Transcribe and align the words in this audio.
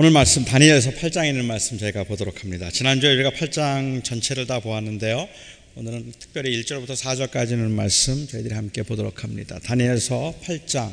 오늘 0.00 0.12
말씀 0.12 0.44
다니엘서 0.44 0.92
8장에 0.92 1.30
있는 1.30 1.44
말씀 1.44 1.76
저희가 1.76 2.04
보도록 2.04 2.44
합니다. 2.44 2.70
지난주에 2.70 3.14
우리가 3.14 3.30
8장 3.30 4.04
전체를 4.04 4.46
다 4.46 4.60
보았는데요. 4.60 5.28
오늘은 5.74 6.12
특별히 6.20 6.62
1절부터 6.62 6.90
4절까지 6.90 7.50
있는 7.50 7.72
말씀 7.72 8.28
저희들이 8.28 8.54
함께 8.54 8.84
보도록 8.84 9.24
합니다. 9.24 9.58
다니엘서 9.58 10.36
8장 10.44 10.92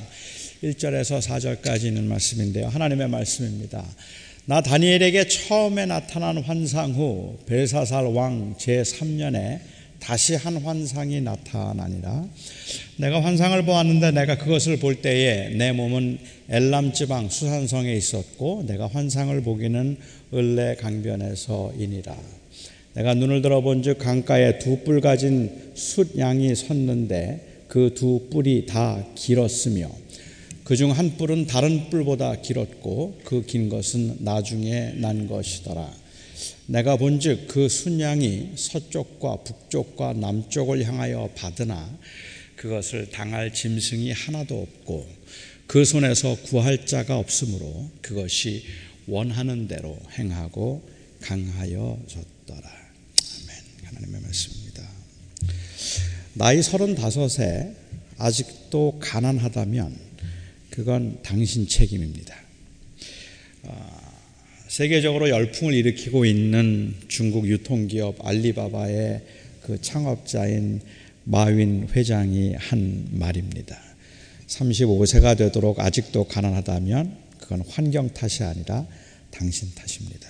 1절에서 0.63 1.21
4절까지 1.21 1.83
있는 1.83 2.07
말씀인데요. 2.07 2.67
하나님의 2.67 3.07
말씀입니다. 3.07 3.85
나 4.45 4.61
다니엘에게 4.61 5.27
처음에 5.27 5.85
나타난 5.85 6.39
환상 6.39 6.93
후 6.93 7.37
벨사살 7.45 8.05
왕 8.05 8.55
제3년에 8.57 9.74
다시 10.05 10.35
한 10.35 10.57
환상이 10.57 11.19
나타나니라. 11.21 12.27
내가 12.97 13.23
환상을 13.23 13.65
보았는데 13.65 14.11
내가 14.11 14.37
그것을 14.37 14.77
볼 14.77 15.01
때에 15.01 15.49
내 15.49 15.71
몸은 15.71 16.19
엘람 16.47 16.93
지방 16.93 17.27
수산성에 17.27 17.91
있었고 17.91 18.65
내가 18.67 18.85
환상을 18.87 19.41
보기는 19.41 19.97
을레 20.31 20.75
강변에서이니라. 20.75 22.15
내가 22.93 23.15
눈을 23.15 23.41
들어본즉 23.41 23.97
강가에 23.97 24.59
두 24.59 24.83
뿔 24.83 25.01
가진 25.01 25.71
숫 25.73 26.19
양이 26.19 26.53
섰는데 26.53 27.63
그 27.67 27.89
두 27.95 28.27
뿔이 28.29 28.67
다 28.67 29.03
길었으며 29.15 29.89
그 30.63 30.75
중 30.75 30.91
한 30.91 31.17
뿔은 31.17 31.47
다른 31.47 31.89
뿔보다 31.89 32.41
길었고 32.41 33.21
그 33.23 33.41
긴 33.47 33.69
것은 33.69 34.17
나중에 34.19 34.93
난 34.97 35.27
것이더라. 35.27 36.04
내가 36.67 36.97
본즉 36.97 37.47
그 37.47 37.69
순양이 37.69 38.51
서쪽과 38.55 39.43
북쪽과 39.43 40.13
남쪽을 40.13 40.83
향하여 40.85 41.29
받으나 41.35 41.97
그것을 42.55 43.09
당할 43.09 43.53
짐승이 43.53 44.11
하나도 44.11 44.61
없고 44.61 45.07
그 45.67 45.83
손에서 45.83 46.35
구할 46.43 46.85
자가 46.85 47.17
없으므로 47.17 47.89
그것이 48.01 48.63
원하는 49.07 49.67
대로 49.67 49.99
행하고 50.17 50.87
강하여졌더라. 51.21 52.61
아멘. 52.61 53.63
하나님의 53.83 54.21
말씀입니다. 54.21 54.83
나이 56.33 56.61
서른다섯에 56.61 57.75
아직도 58.17 58.99
가난하다면 59.01 59.97
그건 60.69 61.19
당신 61.23 61.67
책임입니다. 61.67 62.44
세계적으로 64.75 65.29
열풍을 65.29 65.73
일으키고 65.73 66.25
있는 66.25 66.93
중국 67.07 67.47
유통기업 67.47 68.27
알리바바의 68.27 69.21
그 69.61 69.79
창업자인 69.79 70.81
마윈 71.23 71.87
회장이 71.93 72.55
한 72.55 73.07
말입니다. 73.11 73.79
35세가 74.47 75.37
되도록 75.37 75.79
아직도 75.79 76.25
가난하다면 76.25 77.17
그건 77.39 77.63
환경 77.69 78.09
탓이 78.09 78.43
아니라 78.43 78.85
당신 79.31 79.73
탓입니다. 79.73 80.27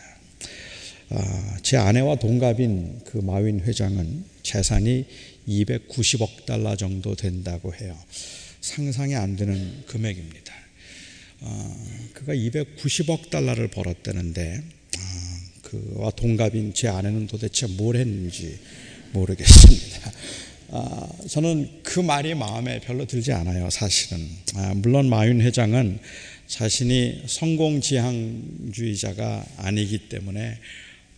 아, 1.09 1.57
제 1.63 1.77
아내와 1.77 2.17
동갑인 2.17 2.99
그 3.03 3.17
마윈 3.17 3.61
회장은 3.61 4.25
재산이 4.43 5.05
290억 5.47 6.45
달러 6.45 6.75
정도 6.75 7.15
된다고 7.15 7.73
해요. 7.73 7.97
상상이 8.61 9.15
안 9.15 9.37
되는 9.37 9.85
금액입니다. 9.87 10.64
어, 11.41 11.85
그가 12.13 12.33
290억 12.33 13.29
달러를 13.29 13.67
벌었다는데 13.67 14.63
어, 14.97 15.01
그와 15.61 16.09
동갑인 16.11 16.73
제 16.73 16.87
아내는 16.87 17.27
도대체 17.27 17.67
뭘 17.67 17.97
했는지 17.97 18.57
모르겠습니다. 19.11 20.11
아, 20.69 21.07
저는 21.29 21.83
그 21.83 21.99
말이 21.99 22.33
마음에 22.33 22.79
별로 22.79 23.05
들지 23.05 23.31
않아요. 23.31 23.69
사실은 23.69 24.27
아, 24.55 24.73
물론 24.75 25.07
마윤 25.09 25.41
회장은 25.41 25.99
자신이 26.47 27.23
성공지향주의자가 27.27 29.45
아니기 29.57 30.09
때문에 30.09 30.57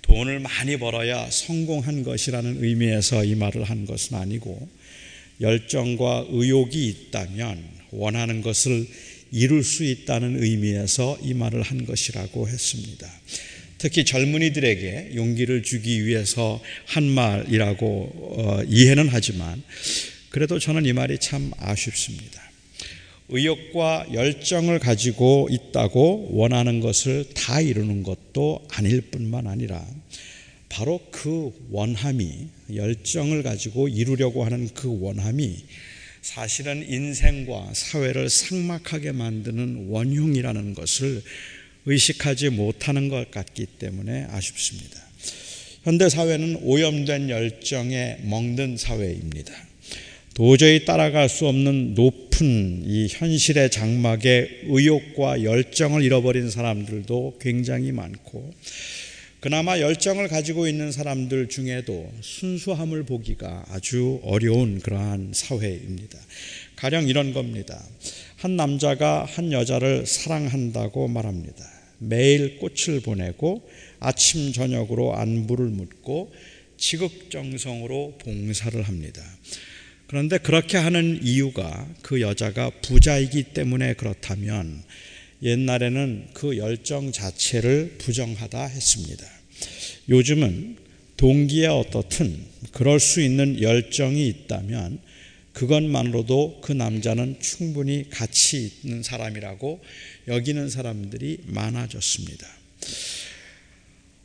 돈을 0.03 0.39
많이 0.39 0.77
벌어야 0.77 1.29
성공한 1.29 2.03
것이라는 2.03 2.63
의미에서 2.63 3.25
이 3.25 3.35
말을 3.35 3.65
한 3.65 3.85
것은 3.85 4.17
아니고 4.17 4.69
열정과 5.41 6.27
의욕이 6.29 6.87
있다면 6.87 7.61
원하는 7.91 8.41
것을 8.41 8.87
이룰 9.31 9.63
수 9.63 9.83
있다는 9.83 10.41
의미에서 10.41 11.19
이 11.21 11.33
말을 11.33 11.61
한 11.61 11.85
것이라고 11.85 12.47
했습니다. 12.47 13.07
특히 13.77 14.05
젊은이들에게 14.05 15.11
용기를 15.15 15.63
주기 15.63 16.05
위해서 16.05 16.61
한 16.85 17.03
말이라고 17.03 17.85
어, 18.37 18.63
이해는 18.67 19.07
하지만 19.09 19.61
그래도 20.29 20.59
저는 20.59 20.85
이 20.85 20.93
말이 20.93 21.17
참 21.19 21.51
아쉽습니다. 21.57 22.41
의욕과 23.29 24.07
열정을 24.13 24.79
가지고 24.79 25.49
있다고 25.51 26.29
원하는 26.31 26.79
것을 26.79 27.25
다 27.33 27.59
이루는 27.59 28.03
것도 28.03 28.65
아닐 28.71 29.01
뿐만 29.01 29.47
아니라 29.47 29.85
바로 30.69 30.99
그 31.11 31.51
원함이 31.71 32.47
열정을 32.73 33.43
가지고 33.43 33.87
이루려고 33.89 34.45
하는 34.45 34.69
그 34.73 34.99
원함이 35.01 35.57
사실은 36.27 36.85
인생과 36.85 37.69
사회를 37.73 38.29
삭막하게 38.29 39.13
만드는 39.13 39.87
원흉이라는 39.87 40.73
것을 40.73 41.23
의식하지 41.85 42.49
못하는 42.49 43.07
것 43.07 43.31
같기 43.31 43.65
때문에 43.79 44.25
아쉽습니다. 44.31 45.01
현대 45.83 46.09
사회는 46.09 46.59
오염된 46.63 47.29
열정에 47.29 48.17
먹는 48.23 48.75
사회입니다. 48.75 49.53
도저히 50.33 50.83
따라갈 50.83 51.29
수 51.29 51.47
없는 51.47 51.93
높은 51.93 52.83
이 52.85 53.07
현실의 53.09 53.71
장막에 53.71 54.63
의욕과 54.65 55.43
열정을 55.43 56.03
잃어버린 56.03 56.49
사람들도 56.49 57.37
굉장히 57.39 57.93
많고 57.93 58.53
그나마 59.39 59.79
열정을 59.79 60.29
가지고 60.29 60.67
있는 60.67 60.91
사람들 60.91 61.47
중에도 61.49 62.11
순수함을 62.21 63.03
보기가 63.03 63.65
아주 63.69 64.19
어려운 64.23 64.79
그러한 64.79 65.31
사회입니다. 65.35 66.17
가령 66.75 67.07
이런 67.07 67.33
겁니다. 67.33 67.79
한 68.37 68.55
남자가 68.55 69.25
한 69.25 69.51
여자를 69.51 70.07
사랑한다고 70.07 71.07
말합니다. 71.07 71.63
매일 71.99 72.57
꽃을 72.57 73.01
보내고 73.01 73.67
아침 73.99 74.51
저녁으로 74.53 75.15
안부를 75.15 75.67
묻고 75.67 76.33
지극정성으로 76.77 78.17
봉사를 78.17 78.81
합니다. 78.81 79.21
그런데 80.07 80.39
그렇게 80.39 80.77
하는 80.77 81.19
이유가 81.21 81.87
그 82.01 82.21
여자가 82.21 82.71
부자이기 82.81 83.43
때문에 83.43 83.93
그렇다면 83.93 84.81
옛날에는 85.43 86.29
그 86.33 86.57
열정 86.57 87.11
자체를 87.11 87.95
부정하다 87.97 88.65
했습니다. 88.65 89.25
요즘은 90.09 90.77
동기야 91.17 91.71
어떻든 91.71 92.37
그럴 92.71 92.99
수 92.99 93.21
있는 93.21 93.61
열정이 93.61 94.27
있다면 94.27 94.99
그것만으로도 95.53 96.61
그 96.61 96.71
남자는 96.71 97.37
충분히 97.39 98.07
가치 98.09 98.71
있는 98.83 99.01
사람이라고 99.01 99.79
여기는 100.27 100.69
사람들이 100.69 101.39
많아졌습니다. 101.45 102.47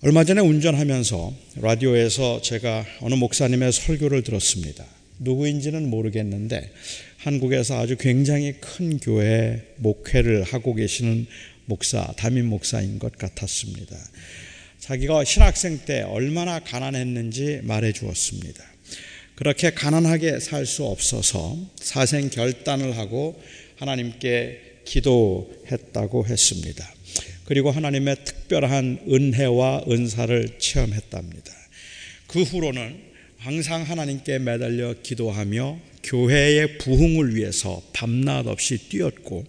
얼마 0.03 0.25
전에 0.25 0.41
운전하면서 0.41 1.35
라디오에서 1.57 2.43
제가 2.43 2.85
어느 3.01 3.15
목사님의 3.15 3.73
설교를 3.73 4.23
들었습니다. 4.23 4.85
누구인지는 5.21 5.89
모르겠는데 5.89 6.73
한국에서 7.23 7.79
아주 7.79 7.97
굉장히 7.97 8.55
큰 8.55 8.99
교회 8.99 9.63
목회를 9.77 10.43
하고 10.43 10.75
계시는 10.75 11.27
목사, 11.67 12.13
담임 12.17 12.47
목사인 12.47 12.99
것 12.99 13.17
같았습니다. 13.17 13.97
자기가 14.81 15.23
신학생 15.23 15.79
때 15.87 16.01
얼마나 16.03 16.59
가난했는지 16.59 17.61
말해 17.63 17.93
주었습니다. 17.93 18.65
그렇게 19.37 19.71
가난하게 19.71 20.41
살 20.41 20.67
수 20.67 20.85
없어서 20.85 21.57
사생 21.77 22.29
결단을 22.29 22.99
하고 22.99 23.41
하나님께 23.77 24.81
기도했다고 24.85 26.27
했습니다. 26.27 26.93
그리고 27.45 27.71
하나님의 27.71 28.17
특별한 28.25 29.05
은혜와 29.09 29.85
은사를 29.89 30.59
체험했답니다. 30.59 31.53
그 32.27 32.43
후로는 32.43 33.13
항상 33.43 33.83
하나님께 33.83 34.39
매달려 34.39 34.95
기도하며 35.03 35.81
교회의 36.05 36.79
부흥을 36.79 37.35
위해서 37.35 37.83
밤낮 37.93 38.47
없이 38.47 38.89
뛰었고 38.89 39.45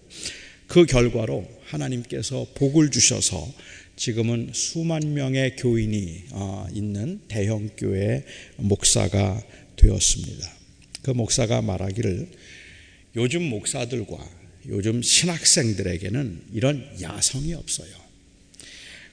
그 0.66 0.84
결과로 0.84 1.48
하나님께서 1.66 2.44
복을 2.56 2.90
주셔서 2.90 3.48
지금은 3.94 4.50
수만 4.52 5.14
명의 5.14 5.54
교인이 5.54 6.24
어, 6.32 6.66
있는 6.74 7.20
대형 7.28 7.70
교회 7.76 8.24
목사가 8.56 9.40
되었습니다. 9.76 10.52
그 11.02 11.12
목사가 11.12 11.62
말하기를 11.62 12.28
요즘 13.14 13.42
목사들과 13.44 14.18
요즘 14.70 15.02
신학생들에게는 15.02 16.46
이런 16.52 16.84
야성이 17.00 17.54
없어요. 17.54 17.94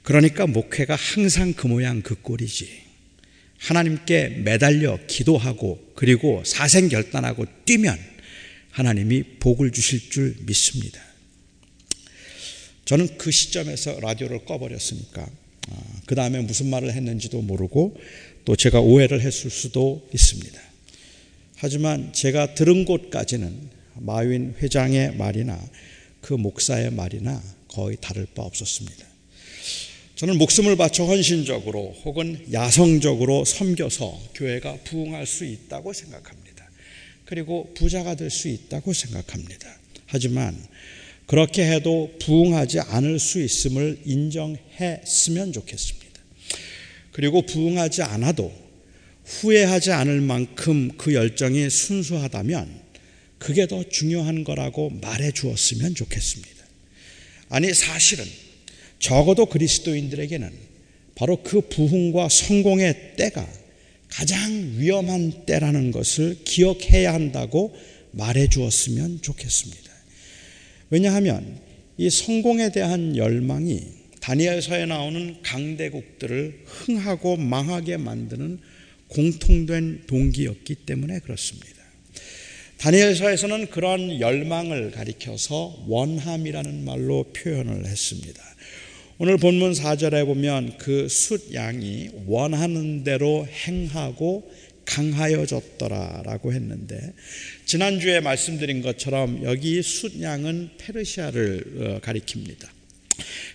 그러니까 0.01 0.48
목회가 0.48 0.95
항상 0.95 1.54
그 1.54 1.68
모양 1.68 2.01
그 2.01 2.16
꼴이지. 2.19 2.90
하나님께 3.61 4.41
매달려 4.43 4.97
기도하고 5.05 5.91
그리고 5.95 6.41
사생결단하고 6.43 7.45
뛰면 7.65 7.97
하나님이 8.71 9.23
복을 9.39 9.71
주실 9.71 10.09
줄 10.09 10.35
믿습니다. 10.41 10.99
저는 12.85 13.17
그 13.17 13.29
시점에서 13.29 13.99
라디오를 13.99 14.45
꺼버렸으니까 14.45 15.29
아, 15.69 16.01
그 16.07 16.15
다음에 16.15 16.39
무슨 16.41 16.69
말을 16.71 16.91
했는지도 16.91 17.41
모르고 17.43 17.95
또 18.45 18.55
제가 18.55 18.79
오해를 18.81 19.21
했을 19.21 19.51
수도 19.51 20.09
있습니다. 20.11 20.59
하지만 21.57 22.11
제가 22.13 22.55
들은 22.55 22.85
곳까지는 22.85 23.69
마윈 23.97 24.55
회장의 24.59 25.15
말이나 25.17 25.61
그 26.21 26.33
목사의 26.33 26.91
말이나 26.91 27.41
거의 27.67 27.97
다를 28.01 28.25
바 28.33 28.41
없었습니다. 28.41 29.10
저는 30.21 30.38
목숨을 30.38 30.75
바쳐 30.75 31.03
헌신적으로 31.06 31.95
혹은 32.06 32.45
야성적으로 32.53 33.44
섬겨서 33.44 34.21
교회가 34.35 34.77
부흥할 34.83 35.25
수 35.25 35.45
있다고 35.45 35.94
생각합니다. 35.94 36.69
그리고 37.25 37.73
부자가 37.73 38.13
될 38.13 38.29
수 38.29 38.47
있다고 38.47 38.94
생각합니다. 38.94 39.79
하지만 40.06 40.56
그렇게 41.25 41.68
해도 41.71 42.13
부흥하지 42.19 42.81
않을 42.81 43.18
수 43.18 43.41
있음을 43.41 43.97
인정했으면 44.06 45.53
좋겠습니다. 45.53 46.21
그리고 47.13 47.41
부흥하지 47.44 48.03
않아도 48.03 48.53
후회하지 49.25 49.91
않을 49.91 50.21
만큼 50.21 50.91
그 51.00 51.15
열정이 51.15 51.68
순수하다면 51.71 52.69
그게 53.39 53.65
더 53.65 53.83
중요한 53.89 54.44
거라고 54.44 54.91
말해 55.01 55.31
주었으면 55.31 55.95
좋겠습니다. 55.95 56.63
아니, 57.50 57.73
사실은 57.73 58.50
적어도 59.01 59.48
그리스도인들에게는 59.48 60.50
바로 61.15 61.44
그 61.44 61.62
부흥과 61.62 62.30
성공의 62.30 63.15
때가 63.18 63.45
가장 64.07 64.75
위험한 64.77 65.45
때라는 65.45 65.92
것을 65.92 66.38
기억해야 66.45 67.13
한다고 67.13 67.75
말해 68.12 68.48
주었으면 68.48 69.21
좋겠습니다. 69.21 69.92
왜냐하면 70.89 71.59
이 71.98 72.09
성공에 72.09 72.71
대한 72.71 73.18
열망이 73.18 73.81
다니엘서에 74.19 74.86
나오는 74.86 75.42
강대국들을 75.42 76.63
흥하고 76.65 77.38
망하게 77.38 77.97
만드는 77.97 78.59
공통된 79.07 80.04
동기였기 80.07 80.75
때문에 80.75 81.19
그렇습니다. 81.19 81.81
다니엘서에서는 82.77 83.69
그런 83.69 84.19
열망을 84.19 84.92
가리켜서 84.92 85.83
원함이라는 85.88 86.86
말로 86.86 87.25
표현을 87.33 87.86
했습니다. 87.86 88.50
오늘 89.23 89.38
본문 89.38 89.73
4절에 89.73 90.25
보면 90.25 90.79
그 90.79 91.07
숫양이 91.07 92.09
원하는 92.25 93.03
대로 93.03 93.45
행하고 93.45 94.51
강하여졌더라라고 94.85 96.51
했는데 96.53 97.13
지난주에 97.65 98.19
말씀드린 98.21 98.81
것처럼 98.81 99.44
여기 99.44 99.83
숫양은 99.83 100.71
페르시아를 100.79 101.63
어, 101.77 102.00
가리킵니다. 102.03 102.68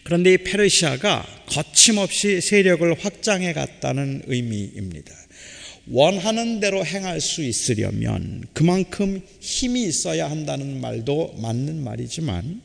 그런데 0.05 0.35
이 0.35 0.37
페르시아가 0.39 1.27
거침없이 1.47 2.41
세력을 2.41 2.95
확장해 3.05 3.53
갔다는 3.53 4.23
의미입니다. 4.29 5.13
원하는 5.89 6.59
대로 6.59 6.85
행할 6.85 7.21
수 7.21 7.43
있으려면 7.43 8.43
그만큼 8.53 9.21
힘이 9.41 9.85
있어야 9.85 10.29
한다는 10.31 10.81
말도 10.81 11.37
맞는 11.41 11.83
말이지만 11.85 12.61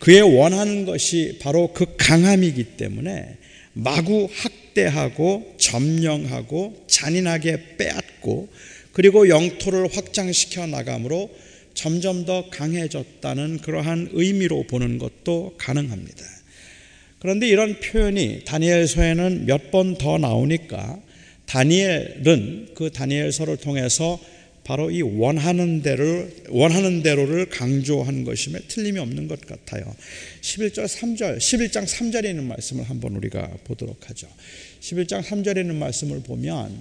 그의 0.00 0.22
원하는 0.22 0.84
것이 0.84 1.38
바로 1.40 1.72
그 1.72 1.94
강함이기 1.96 2.76
때문에 2.76 3.36
마구 3.74 4.28
학대하고 4.32 5.54
점령하고 5.56 6.84
잔인하게 6.88 7.76
빼앗고 7.76 8.48
그리고 8.92 9.28
영토를 9.28 9.88
확장시켜 9.94 10.66
나감으로 10.66 11.30
점점 11.74 12.24
더 12.24 12.50
강해졌다는 12.50 13.58
그러한 13.58 14.08
의미로 14.12 14.64
보는 14.64 14.98
것도 14.98 15.54
가능합니다. 15.58 16.24
그런데 17.20 17.46
이런 17.48 17.78
표현이 17.78 18.42
다니엘서에는 18.44 19.46
몇 19.46 19.70
번 19.70 19.96
더 19.96 20.18
나오니까 20.18 21.00
다니엘은 21.48 22.74
그 22.74 22.90
다니엘서를 22.90 23.56
통해서 23.56 24.20
바로 24.64 24.90
이 24.90 25.00
원하는 25.00 25.80
대로 25.80 26.28
원하는 26.50 27.02
대로를 27.02 27.48
강조한 27.48 28.24
것임에 28.24 28.60
틀림이 28.68 28.98
없는 28.98 29.26
것 29.26 29.40
같아요. 29.40 29.82
11절 30.42 30.84
3절 30.84 31.38
11장 31.38 31.86
3절에 31.86 32.26
있는 32.26 32.44
말씀을 32.44 32.84
한번 32.84 33.16
우리가 33.16 33.48
보도록 33.64 34.10
하죠. 34.10 34.28
11장 34.80 35.22
3절에 35.22 35.62
있는 35.62 35.76
말씀을 35.78 36.20
보면 36.22 36.76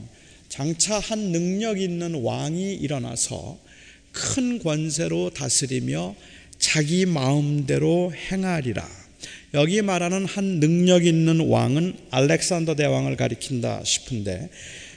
장차 0.49 0.99
한 0.99 1.31
능력 1.31 1.79
있는 1.79 2.15
왕이 2.15 2.73
일어나서 2.75 3.57
큰 4.11 4.59
권세로 4.59 5.29
다스리며 5.29 6.13
자기 6.59 7.05
마음대로 7.05 8.11
행하리라. 8.13 9.06
여기 9.53 9.81
말하는 9.81 10.25
한 10.25 10.59
능력 10.59 11.05
있는 11.05 11.47
왕은 11.47 11.95
알렉산더 12.11 12.75
대왕을 12.75 13.15
가리킨다 13.15 13.81
싶은데 13.83 14.49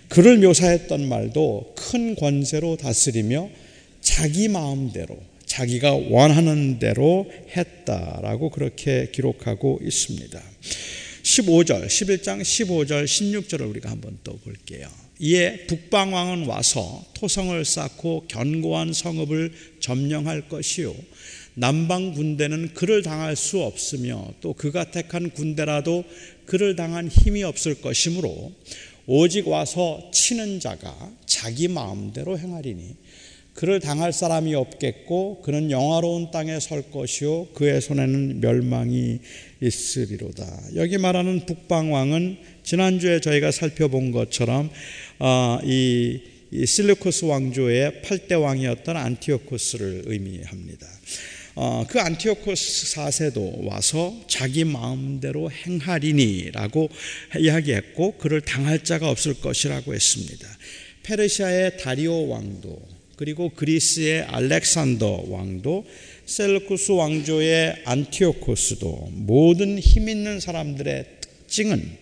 그를 0.09 0.39
묘사했던 0.39 1.09
말도 1.09 1.75
큰 1.77 2.17
권세로 2.17 2.77
다스리며 2.77 3.49
자기 4.01 4.49
마음대로 4.49 5.17
자기가 5.47 5.93
원하는 5.93 6.79
대로 6.79 7.31
했다라고 7.57 8.51
그렇게 8.51 9.11
기록하고 9.13 9.81
있습니다. 9.83 10.41
15절, 11.23 11.87
11장 11.87 12.41
15절, 12.41 13.05
16절을 13.05 13.69
우리가 13.69 13.91
한번 13.91 14.19
또 14.25 14.37
볼게요. 14.39 14.89
이에 15.19 15.67
북방왕은 15.67 16.47
와서 16.47 17.05
토성을 17.15 17.63
쌓고 17.65 18.25
견고한 18.29 18.93
성읍을 18.93 19.53
점령할 19.81 20.49
것이요. 20.49 20.95
남방 21.55 22.15
군대는 22.15 22.75
그를 22.75 23.03
당할 23.03 23.37
수 23.37 23.61
없으며 23.63 24.33
또 24.41 24.53
그가 24.53 24.91
택한 24.91 25.31
군대라도 25.31 26.05
그를 26.47 26.77
당한 26.77 27.09
힘이 27.09 27.43
없을 27.43 27.81
것이므로 27.81 28.53
오직 29.07 29.49
와서 29.49 30.11
치는 30.13 30.61
자가 30.61 31.13
자기 31.27 31.69
마음대로 31.69 32.39
행하리니 32.39 32.97
그를 33.55 33.81
당할 33.81 34.13
사람이 34.13 34.55
없겠고 34.55 35.43
그는 35.43 35.71
영화로운 35.71 36.31
땅에 36.31 36.61
설 36.61 36.83
것이요 36.91 37.49
그의 37.55 37.81
손에는 37.81 38.41
멸망이 38.41 39.19
있으리로다. 39.61 40.47
여기 40.77 40.97
말하는 40.97 41.45
북방 41.45 41.93
왕은 41.93 42.39
지난주에 42.63 43.21
저희가 43.21 43.51
살펴본 43.51 44.13
것처럼 44.13 44.71
어, 45.19 45.59
이, 45.65 46.21
이 46.53 46.65
실루코스 46.65 47.27
왕조의 47.27 48.01
8대 48.03 48.41
왕이었던 48.41 48.97
안티오코스를 48.97 50.05
의미합니다. 50.07 50.87
어, 51.63 51.85
그 51.87 52.01
안티오코스 52.01 52.95
4세도 52.95 53.67
와서 53.67 54.19
자기 54.27 54.65
마음대로 54.65 55.51
행하리니라고 55.51 56.89
이야기했고 57.39 58.13
그를 58.13 58.41
당할 58.41 58.83
자가 58.83 59.11
없을 59.11 59.35
것이라고 59.35 59.93
했습니다. 59.93 60.49
페르시아의 61.03 61.77
다리오 61.77 62.29
왕도 62.29 62.81
그리고 63.17 63.51
그리스의 63.51 64.23
알렉산더 64.23 65.25
왕도 65.29 65.85
셀루쿠스 66.25 66.93
왕조의 66.93 67.83
안티오코스도 67.85 69.11
모든 69.13 69.79
힘 69.79 70.09
있는 70.09 70.41
사람들의 70.41 71.05
특징은 71.21 71.99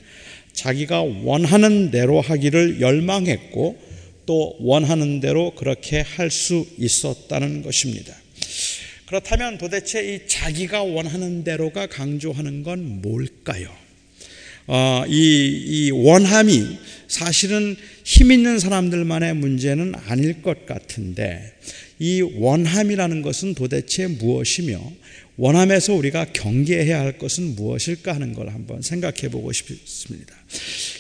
자기가 0.53 1.03
원하는 1.03 1.91
대로 1.91 2.21
하기를 2.21 2.81
열망했고 2.81 3.77
또 4.25 4.55
원하는 4.61 5.19
대로 5.19 5.53
그렇게 5.57 6.01
할 6.03 6.31
수 6.31 6.65
있었다는 6.79 7.63
것입니다. 7.63 8.15
그렇다면 9.09 9.57
도대체 9.57 10.15
이 10.15 10.29
자기가 10.29 10.83
원하는 10.83 11.43
대로가 11.43 11.87
강조하는 11.87 12.63
건 12.63 13.01
뭘까요? 13.01 13.75
어, 14.67 15.03
이, 15.09 15.65
이 15.67 15.91
원함이 15.91 16.79
사실은 17.09 17.75
힘 18.05 18.31
있는 18.31 18.59
사람들만의 18.59 19.35
문제는 19.37 19.95
아닐 20.09 20.43
것 20.43 20.67
같은데 20.67 21.55
이 21.99 22.21
원함이라는 22.21 23.23
것은 23.23 23.55
도대체 23.55 24.09
무엇이며 24.09 24.79
원함에서 25.39 25.95
우리가 25.95 26.27
경계해야 26.35 27.01
할 27.01 27.17
것은 27.17 27.55
무엇일까 27.55 28.15
하는 28.15 28.35
걸 28.35 28.51
한번 28.51 28.83
생각해 28.83 29.31
보고 29.31 29.51
싶습니다. 29.53 30.35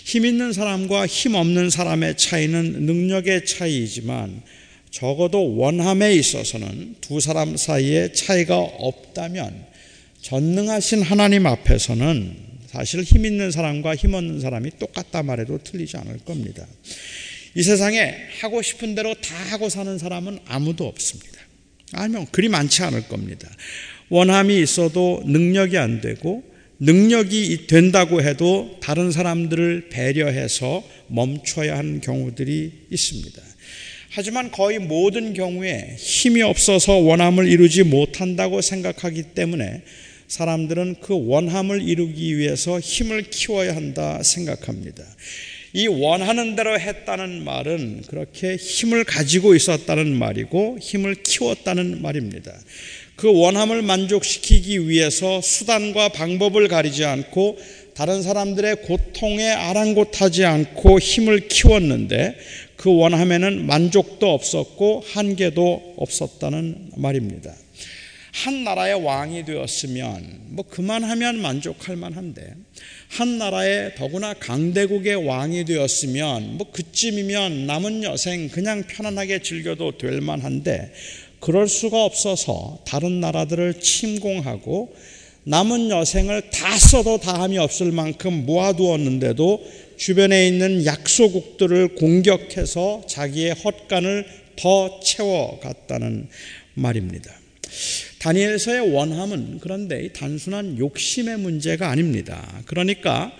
힘 0.04 0.24
있는 0.24 0.54
사람과 0.54 1.06
힘 1.06 1.34
없는 1.34 1.68
사람의 1.68 2.16
차이는 2.16 2.86
능력의 2.86 3.44
차이이지만 3.44 4.42
적어도 4.90 5.56
원함에 5.56 6.14
있어서는 6.14 6.96
두 7.00 7.20
사람 7.20 7.56
사이에 7.56 8.12
차이가 8.12 8.58
없다면 8.58 9.66
전능하신 10.22 11.02
하나님 11.02 11.46
앞에서는 11.46 12.48
사실 12.66 13.02
힘 13.02 13.24
있는 13.24 13.50
사람과 13.50 13.96
힘 13.96 14.14
없는 14.14 14.40
사람이 14.40 14.72
똑같다 14.78 15.22
말해도 15.22 15.58
틀리지 15.62 15.96
않을 15.96 16.18
겁니다. 16.18 16.66
이 17.54 17.62
세상에 17.62 18.14
하고 18.40 18.60
싶은 18.62 18.94
대로 18.94 19.14
다 19.14 19.34
하고 19.50 19.68
사는 19.68 19.96
사람은 19.98 20.40
아무도 20.46 20.86
없습니다. 20.86 21.38
아니면 21.92 22.26
그리 22.30 22.48
많지 22.48 22.82
않을 22.82 23.08
겁니다. 23.08 23.48
원함이 24.10 24.60
있어도 24.60 25.22
능력이 25.24 25.78
안 25.78 26.00
되고 26.00 26.44
능력이 26.80 27.66
된다고 27.66 28.22
해도 28.22 28.78
다른 28.80 29.10
사람들을 29.10 29.88
배려해서 29.88 30.84
멈춰야 31.08 31.76
하는 31.76 32.00
경우들이 32.00 32.86
있습니다. 32.90 33.47
하지만 34.10 34.50
거의 34.50 34.78
모든 34.78 35.34
경우에 35.34 35.94
힘이 35.98 36.42
없어서 36.42 36.94
원함을 36.94 37.46
이루지 37.46 37.82
못한다고 37.84 38.62
생각하기 38.62 39.34
때문에 39.34 39.82
사람들은 40.28 40.96
그 41.00 41.14
원함을 41.26 41.82
이루기 41.82 42.36
위해서 42.38 42.80
힘을 42.80 43.24
키워야 43.30 43.74
한다 43.74 44.22
생각합니다. 44.22 45.04
이 45.74 45.86
원하는 45.86 46.56
대로 46.56 46.78
했다는 46.78 47.44
말은 47.44 48.02
그렇게 48.08 48.56
힘을 48.56 49.04
가지고 49.04 49.54
있었다는 49.54 50.14
말이고 50.18 50.78
힘을 50.80 51.16
키웠다는 51.22 52.00
말입니다. 52.00 52.54
그 53.16 53.30
원함을 53.32 53.82
만족시키기 53.82 54.88
위해서 54.88 55.40
수단과 55.42 56.10
방법을 56.10 56.68
가리지 56.68 57.04
않고 57.04 57.58
다른 57.94 58.22
사람들의 58.22 58.82
고통에 58.82 59.50
아랑곳하지 59.50 60.44
않고 60.44 61.00
힘을 61.00 61.48
키웠는데 61.48 62.36
그 62.78 62.94
원함에는 62.94 63.66
만족도 63.66 64.32
없었고 64.32 65.02
한계도 65.04 65.94
없었다는 65.96 66.92
말입니다. 66.96 67.52
한 68.32 68.62
나라의 68.62 69.02
왕이 69.02 69.44
되었으면 69.46 70.42
뭐 70.50 70.64
그만하면 70.64 71.42
만족할 71.42 71.96
만한데 71.96 72.54
한 73.08 73.38
나라의 73.38 73.96
더구나 73.96 74.32
강대국의 74.32 75.26
왕이 75.26 75.64
되었으면 75.64 76.56
뭐 76.56 76.70
그쯤이면 76.70 77.66
남은 77.66 78.04
여생 78.04 78.48
그냥 78.48 78.84
편안하게 78.84 79.42
즐겨도 79.42 79.98
될 79.98 80.20
만한데 80.20 80.92
그럴 81.40 81.66
수가 81.66 82.04
없어서 82.04 82.78
다른 82.86 83.18
나라들을 83.18 83.80
침공하고 83.80 84.94
남은 85.48 85.88
여생을 85.88 86.50
다 86.50 86.78
써도 86.78 87.16
다함이 87.16 87.56
없을 87.56 87.90
만큼 87.90 88.44
모아두었는데도 88.44 89.64
주변에 89.96 90.46
있는 90.46 90.84
약소국들을 90.84 91.94
공격해서 91.94 93.04
자기의 93.08 93.54
헛간을 93.54 94.26
더 94.56 95.00
채워갔다는 95.00 96.28
말입니다. 96.74 97.32
다니엘서의 98.18 98.92
원함은 98.92 99.60
그런데 99.62 100.12
단순한 100.12 100.76
욕심의 100.76 101.38
문제가 101.38 101.88
아닙니다. 101.88 102.46
그러니까 102.66 103.32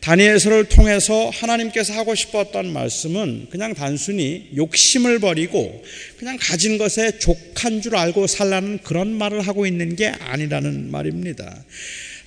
다니엘서를 0.00 0.68
통해서 0.68 1.30
하나님께서 1.30 1.92
하고 1.94 2.14
싶었던 2.14 2.72
말씀은 2.72 3.48
그냥 3.50 3.74
단순히 3.74 4.48
욕심을 4.54 5.18
버리고 5.18 5.82
그냥 6.18 6.36
가진 6.40 6.78
것에 6.78 7.18
족한 7.18 7.82
줄 7.82 7.96
알고 7.96 8.26
살라는 8.26 8.78
그런 8.84 9.12
말을 9.18 9.40
하고 9.40 9.66
있는 9.66 9.96
게 9.96 10.08
아니라는 10.08 10.90
말입니다. 10.90 11.64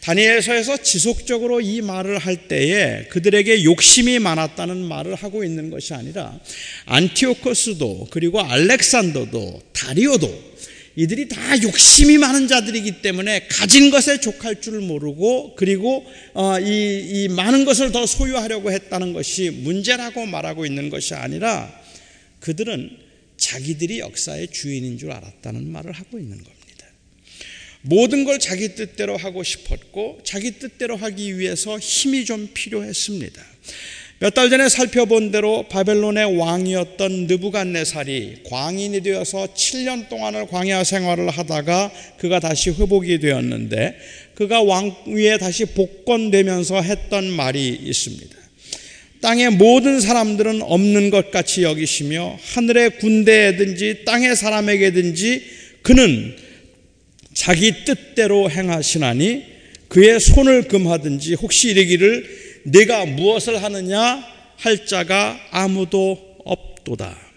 다니엘서에서 0.01 0.77
지속적으로 0.77 1.61
이 1.61 1.81
말을 1.81 2.17
할 2.19 2.47
때에 2.47 3.03
그들에게 3.09 3.63
욕심이 3.63 4.17
많았다는 4.19 4.77
말을 4.77 5.15
하고 5.15 5.43
있는 5.43 5.69
것이 5.69 5.93
아니라 5.93 6.39
안티오코스도 6.85 8.07
그리고 8.09 8.41
알렉산더도 8.41 9.61
다리오도 9.73 10.48
이들이 10.99 11.29
다 11.29 11.61
욕심이 11.63 12.17
많은 12.17 12.49
자들이기 12.49 13.01
때문에 13.01 13.47
가진 13.47 13.89
것에 13.89 14.19
족할 14.19 14.59
줄 14.59 14.81
모르고 14.81 15.55
그리고 15.55 16.05
어, 16.33 16.59
이, 16.59 17.23
이 17.23 17.27
많은 17.29 17.63
것을 17.63 17.93
더 17.93 18.05
소유하려고 18.05 18.69
했다는 18.69 19.13
것이 19.13 19.49
문제라고 19.49 20.25
말하고 20.25 20.65
있는 20.65 20.89
것이 20.89 21.13
아니라 21.13 21.73
그들은 22.41 22.97
자기들이 23.37 23.99
역사의 23.99 24.49
주인인 24.49 24.97
줄 24.97 25.11
알았다는 25.11 25.71
말을 25.71 25.93
하고 25.93 26.19
있는 26.19 26.35
겁니다. 26.35 26.85
모든 27.81 28.25
걸 28.25 28.37
자기 28.37 28.75
뜻대로 28.75 29.15
하고 29.15 29.41
싶었고 29.41 30.19
자기 30.25 30.59
뜻대로 30.59 30.97
하기 30.97 31.39
위해서 31.39 31.79
힘이 31.79 32.25
좀 32.25 32.49
필요했습니다. 32.53 33.41
몇 34.21 34.33
달 34.33 34.49
전에 34.49 34.67
살펴본 34.67 35.31
대로 35.31 35.63
바벨론의 35.69 36.37
왕이었던 36.37 37.27
느부갓네살이 37.27 38.43
광인이 38.49 38.99
되어서 38.99 39.47
7년 39.55 40.09
동안을 40.09 40.47
광야 40.47 40.83
생활을 40.83 41.29
하다가 41.29 41.89
그가 42.17 42.41
다시 42.41 42.69
회복이 42.69 43.19
되었는데 43.19 43.95
그가 44.35 44.61
왕위에 44.61 45.37
다시 45.37 45.63
복권되면서 45.63 46.81
했던 46.81 47.29
말이 47.31 47.69
있습니다. 47.69 48.35
땅의 49.21 49.51
모든 49.51 50.01
사람들은 50.01 50.63
없는 50.63 51.11
것 51.11 51.31
같이 51.31 51.63
여기시며 51.63 52.39
하늘의 52.41 52.99
군대에든지 52.99 54.03
땅의 54.03 54.35
사람에게든지 54.35 55.43
그는 55.81 56.35
자기 57.33 57.85
뜻대로 57.85 58.51
행하시나니 58.51 59.43
그의 59.87 60.19
손을 60.19 60.63
금하든지 60.63 61.35
혹시 61.35 61.69
이르기를 61.69 62.38
내가 62.63 63.05
무엇을 63.05 63.61
하느냐 63.63 64.23
할 64.57 64.85
자가 64.85 65.39
아무도 65.51 66.37
없도다. 66.45 67.29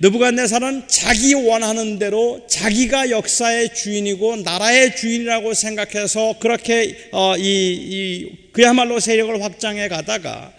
느부갓네살은 0.00 0.84
자기 0.86 1.34
원하는 1.34 1.98
대로 1.98 2.46
자기가 2.48 3.10
역사의 3.10 3.74
주인이고 3.74 4.36
나라의 4.36 4.94
주인이라고 4.94 5.54
생각해서 5.54 6.34
그렇게 6.38 7.08
어, 7.10 7.36
이, 7.36 7.42
이 7.42 8.52
그야말로 8.52 9.00
세력을 9.00 9.42
확장해 9.42 9.88
가다가 9.88 10.52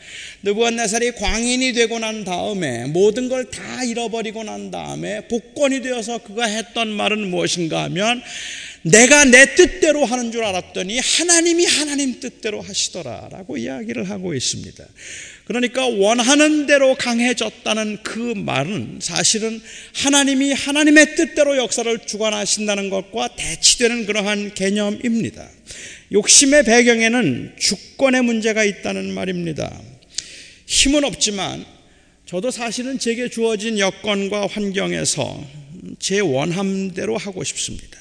느부갓네살이 0.44 1.14
광인이 1.14 1.72
되고 1.74 2.00
난 2.00 2.26
다음에 2.26 2.86
모든 2.88 3.30
걸 3.30 3.46
다 3.50 3.84
잃어버리고 3.84 4.44
난 4.44 4.72
다음에 4.72 5.28
복권이 5.28 5.82
되어서 5.82 6.18
그가 6.18 6.46
했던 6.46 6.90
말은 6.90 7.30
무엇인가 7.30 7.84
하면 7.84 8.22
내가 8.84 9.26
내 9.26 9.56
뜻대로 9.56 10.06
하는 10.06 10.32
줄 10.32 10.44
알았더니 10.44 11.00
하나님이 11.00 11.66
하나님 11.66 12.20
뜻대로 12.20 12.62
하시더라라고 12.62 13.58
이야기를 13.58 14.10
하고 14.10 14.34
있습니다. 14.34 14.86
그러니까 15.46 15.86
원하는 15.88 16.68
대로 16.68 16.96
강해졌다는 16.96 18.04
그 18.04 18.20
말은 18.20 19.00
사실은 19.02 19.62
하나님이 19.96 20.54
하나님의 20.54 21.16
뜻대로 21.16 21.58
역사를 21.58 21.98
주관하신다는 22.06 22.90
것과 22.90 23.30
대치되는 23.36 24.06
그러한 24.06 24.54
개념입니다. 24.54 25.50
욕심의 26.12 26.64
배경에는 26.64 27.56
주권의 27.60 28.24
문제가 28.24 28.64
있다는 28.64 29.12
말입니다. 29.14 29.76
힘은 30.68 31.04
없지만 31.04 31.66
저도 32.26 32.52
사실은 32.52 33.00
제게 33.00 33.28
주어진 33.28 33.80
여건과 33.80 34.48
환경에서 34.48 35.44
제 35.98 36.20
원함대로 36.20 37.18
하고 37.18 37.44
싶습니다. 37.44 38.00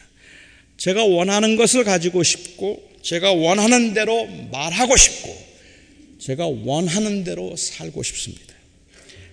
제가 0.79 1.05
원하는 1.05 1.57
것을 1.57 1.85
가지고 1.85 2.23
싶고, 2.23 2.83
제가 3.03 3.33
원하는 3.33 3.93
대로 3.95 4.27
말하고 4.51 4.97
싶고, 4.97 5.37
제가 6.19 6.47
원하는 6.47 7.25
대로 7.25 7.55
살고 7.57 8.03
싶습니다. 8.03 8.55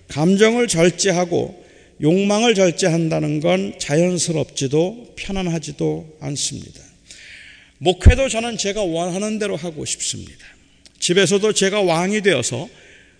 감정을 0.08 0.68
절제하고 0.68 1.64
욕망을 2.00 2.54
절제한다는 2.54 3.40
건 3.40 3.74
자연스럽지도 3.78 5.14
편안하지도 5.16 6.16
않습니다. 6.20 6.80
목회도 7.78 8.28
저는 8.28 8.56
제가 8.58 8.82
원하는 8.82 9.38
대로 9.38 9.56
하고 9.56 9.84
싶습니다. 9.84 10.46
집에서도 11.00 11.52
제가 11.52 11.80
왕이 11.82 12.22
되어서 12.22 12.68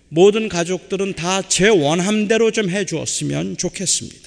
모든 0.09 0.47
가족들은 0.49 1.13
다 1.15 1.41
제 1.47 1.67
원함대로 1.67 2.51
좀 2.51 2.69
해 2.69 2.85
주었으면 2.85 3.57
좋겠습니다. 3.57 4.26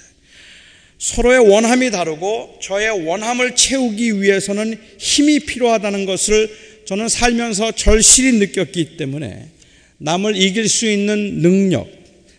서로의 1.00 1.38
원함이 1.38 1.90
다르고 1.90 2.58
저의 2.62 2.90
원함을 3.06 3.56
채우기 3.56 4.20
위해서는 4.20 4.78
힘이 4.98 5.40
필요하다는 5.40 6.04
것을 6.04 6.54
저는 6.84 7.08
살면서 7.08 7.72
절실히 7.72 8.32
느꼈기 8.32 8.98
때문에 8.98 9.48
남을 9.96 10.36
이길 10.36 10.68
수 10.68 10.86
있는 10.86 11.40
능력, 11.40 11.88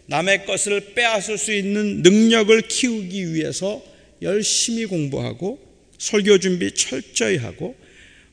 남의 0.06 0.46
것을 0.46 0.94
빼앗을 0.94 1.40
수 1.40 1.52
있는 1.52 2.04
능력을 2.04 2.62
키우기 2.62 3.34
위해서 3.34 3.84
열심히 4.22 4.86
공부하고 4.86 5.60
설교 5.98 6.38
준비 6.38 6.72
철저히 6.72 7.38
하고 7.38 7.76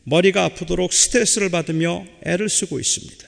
머리가 0.05 0.45
아프도록 0.45 0.93
스트레스를 0.93 1.49
받으며 1.49 2.07
애를 2.27 2.51
쓰고 2.51 2.79
있습니다. 2.79 3.27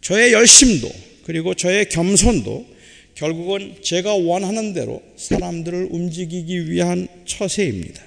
저의 0.00 0.32
열심도 0.32 0.90
그리고 1.26 1.54
저의 1.54 1.88
겸손도 1.88 2.71
결국은 3.14 3.76
제가 3.82 4.14
원하는 4.14 4.72
대로 4.72 5.02
사람들을 5.16 5.88
움직이기 5.90 6.70
위한 6.70 7.08
처세입니다. 7.26 8.02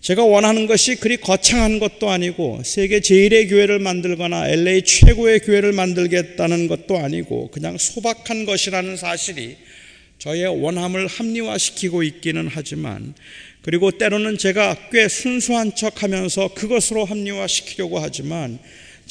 제가 0.00 0.24
원하는 0.24 0.66
것이 0.66 0.96
그리 0.96 1.16
거창한 1.16 1.78
것도 1.78 2.10
아니고 2.10 2.62
세계 2.64 3.00
제일의 3.00 3.46
교회를 3.46 3.78
만들거나 3.78 4.48
LA 4.48 4.82
최고의 4.82 5.40
교회를 5.40 5.72
만들겠다는 5.72 6.66
것도 6.66 6.98
아니고 6.98 7.52
그냥 7.52 7.78
소박한 7.78 8.44
것이라는 8.44 8.96
사실이 8.96 9.56
저의 10.18 10.46
원함을 10.46 11.06
합리화시키고 11.06 12.02
있기는 12.02 12.48
하지만 12.50 13.14
그리고 13.62 13.92
때로는 13.92 14.38
제가 14.38 14.88
꽤 14.90 15.06
순수한 15.08 15.74
척 15.76 16.02
하면서 16.02 16.48
그것으로 16.48 17.04
합리화시키려고 17.04 18.00
하지만 18.00 18.58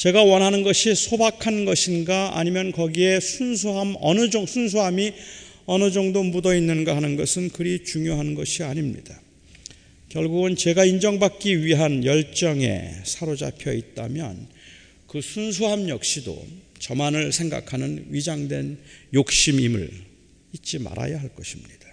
제가 0.02 0.24
원하는 0.24 0.64
것이 0.64 0.96
소박한 0.96 1.64
것인가 1.64 2.36
아니면 2.36 2.72
거기에 2.72 3.20
순수함 3.20 3.94
어느 4.00 4.30
정도 4.30 4.50
순수함이 4.50 5.12
어느 5.64 5.92
정도 5.92 6.24
묻어 6.24 6.56
있는가 6.56 6.96
하는 6.96 7.14
것은 7.14 7.50
그리 7.50 7.84
중요한 7.84 8.34
것이 8.34 8.64
아닙니다. 8.64 9.20
결국은 10.08 10.56
제가 10.56 10.84
인정받기 10.86 11.64
위한 11.64 12.04
열정에 12.04 12.94
사로잡혀 13.04 13.74
있다면 13.74 14.48
그 15.06 15.20
순수함 15.20 15.88
역시도 15.88 16.48
저만을 16.80 17.30
생각하는 17.30 18.06
위장된 18.08 18.78
욕심임을 19.14 19.88
잊지 20.52 20.80
말아야 20.80 21.20
할 21.20 21.28
것입니다. 21.28 21.86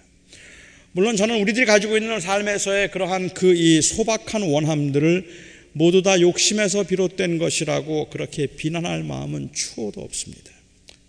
물론 0.90 1.14
저는 1.14 1.40
우리들이 1.40 1.64
가지고 1.64 1.96
있는 1.96 2.18
삶에서의 2.18 2.90
그러한 2.90 3.34
그 3.34 3.54
이 3.54 3.80
소박한 3.80 4.42
원함들을 4.42 5.49
모두 5.72 6.02
다 6.02 6.20
욕심에서 6.20 6.84
비롯된 6.84 7.38
것이라고 7.38 8.10
그렇게 8.10 8.46
비난할 8.46 9.04
마음은 9.04 9.52
추호도 9.52 10.00
없습니다. 10.00 10.50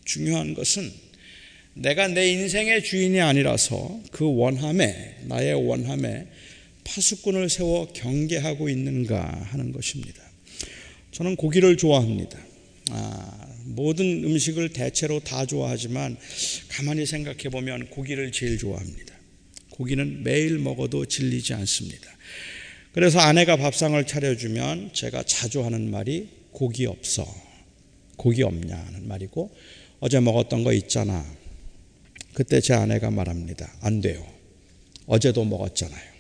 중요한 0.06 0.54
것은 0.54 0.92
내가 1.74 2.08
내 2.08 2.32
인생의 2.32 2.84
주인이 2.84 3.20
아니라서 3.22 4.02
그 4.12 4.26
원함에 4.26 5.18
나의 5.24 5.54
원함에 5.54 6.28
파수꾼을 6.84 7.50
세워 7.50 7.88
경계하고 7.94 8.70
있는가 8.70 9.48
하는 9.52 9.72
것입니다. 9.72 10.22
저는 11.12 11.36
고기를 11.36 11.78
좋아합니다. 11.78 12.38
아, 12.90 13.48
모든 13.66 14.24
음식을 14.24 14.70
대체로 14.70 15.20
다 15.20 15.46
좋아하지만 15.46 16.18
가만히 16.68 17.06
생각해 17.06 17.50
보면 17.50 17.88
고기를 17.88 18.32
제일 18.32 18.58
좋아합니다. 18.58 19.16
고기는 19.70 20.24
매일 20.24 20.58
먹어도 20.60 21.06
질리지 21.06 21.54
않습니다. 21.54 22.10
그래서 22.94 23.20
아내가 23.20 23.56
밥상을 23.56 24.06
차려주면 24.06 24.92
제가 24.94 25.24
자주 25.24 25.64
하는 25.64 25.90
말이 25.90 26.30
고기 26.52 26.86
없어. 26.86 27.26
고기 28.18 28.44
없냐 28.44 28.76
하는 28.76 29.08
말이고 29.08 29.50
어제 30.00 30.20
먹었던 30.20 30.64
거 30.64 30.74
있잖아. 30.74 31.26
그때 32.34 32.60
제 32.60 32.74
아내가 32.74 33.10
말합니다. 33.10 33.72
안 33.82 34.02
돼요. 34.02 34.26
어제도 35.06 35.44
먹었잖아요. 35.46 36.12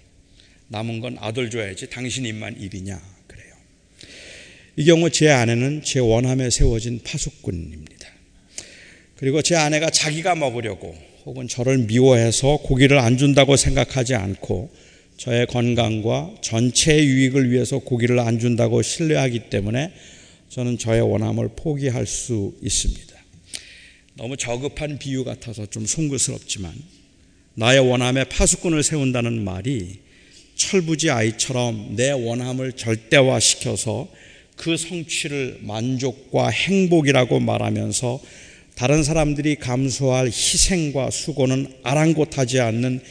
남은 0.69 1.01
건 1.01 1.17
아들 1.19 1.49
줘야지 1.49 1.89
당신 1.89 2.25
입만 2.25 2.59
입이냐. 2.59 2.99
그래요. 3.27 3.53
이 4.77 4.85
경우 4.85 5.09
제 5.09 5.29
아내는 5.29 5.83
제 5.83 5.99
원함에 5.99 6.49
세워진 6.49 7.01
파수꾼입니다. 7.03 8.07
그리고 9.17 9.41
제 9.41 9.55
아내가 9.55 9.89
자기가 9.89 10.35
먹으려고 10.35 10.95
혹은 11.25 11.47
저를 11.47 11.79
미워해서 11.79 12.57
고기를 12.63 12.97
안 12.97 13.17
준다고 13.17 13.57
생각하지 13.57 14.15
않고 14.15 14.71
저의 15.21 15.45
건강과 15.45 16.37
전체 16.41 16.97
유익을 16.97 17.51
위해서 17.51 17.77
고기를 17.77 18.17
안 18.17 18.39
준다고 18.39 18.81
신뢰하기 18.81 19.51
때문에 19.51 19.93
저는 20.49 20.79
저의 20.79 21.01
원함을 21.01 21.49
포기할 21.55 22.07
수 22.07 22.55
있습니다. 22.63 23.15
너무 24.15 24.35
저급한 24.35 24.97
비유 24.97 25.23
같아서 25.23 25.67
좀 25.67 25.85
송구스럽지만 25.85 26.73
나의 27.53 27.87
원함에 27.87 28.23
파수꾼을 28.23 28.81
세운다는 28.81 29.43
말이 29.43 29.99
철부지 30.55 31.11
아이처럼 31.11 31.95
내 31.95 32.09
원함을 32.09 32.71
절대화시켜서 32.71 34.07
그 34.55 34.75
성취를 34.75 35.59
만족과 35.61 36.49
행복이라고 36.49 37.39
말하면서 37.39 38.19
다른 38.73 39.03
사람들이 39.03 39.57
감수할 39.57 40.25
희생과 40.25 41.11
수고는 41.11 41.71
아랑곳하지 41.83 42.59
않는 42.59 43.01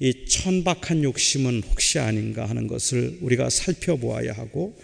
이 0.00 0.24
천박한 0.26 1.04
욕심은 1.04 1.62
혹시 1.70 1.98
아닌가 1.98 2.48
하는 2.48 2.66
것을 2.66 3.18
우리가 3.20 3.50
살펴보아야 3.50 4.32
하고 4.32 4.74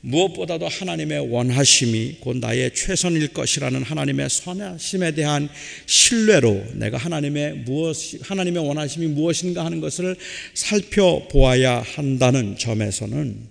무엇보다도 0.00 0.68
하나님의 0.68 1.30
원하심이 1.30 2.18
곧 2.20 2.36
나의 2.36 2.74
최선일 2.74 3.28
것이라는 3.28 3.82
하나님의 3.82 4.28
선하심에 4.30 5.12
대한 5.12 5.48
신뢰로 5.86 6.74
내가 6.74 6.98
하나님의 6.98 7.64
무엇 7.64 7.96
하나님의 8.20 8.66
원하심이 8.66 9.06
무엇인가 9.08 9.64
하는 9.64 9.80
것을 9.80 10.14
살펴보아야 10.52 11.80
한다는 11.80 12.56
점에서는 12.56 13.48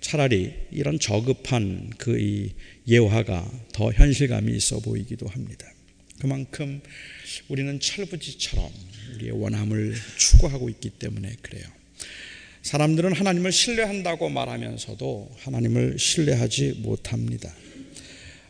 차라리 0.00 0.52
이런 0.70 1.00
저급한 1.00 1.90
그 1.96 2.50
예화가 2.86 3.50
더 3.72 3.90
현실감이 3.90 4.54
있어 4.54 4.78
보이기도 4.80 5.26
합니다. 5.26 5.75
그만큼 6.18 6.80
우리는 7.48 7.78
철부지처럼 7.78 8.70
우리의 9.14 9.32
원함을 9.32 9.94
추구하고 10.16 10.68
있기 10.70 10.90
때문에 10.90 11.34
그래요. 11.42 11.64
사람들은 12.62 13.12
하나님을 13.12 13.52
신뢰한다고 13.52 14.28
말하면서도 14.28 15.36
하나님을 15.38 15.98
신뢰하지 15.98 16.80
못합니다. 16.82 17.54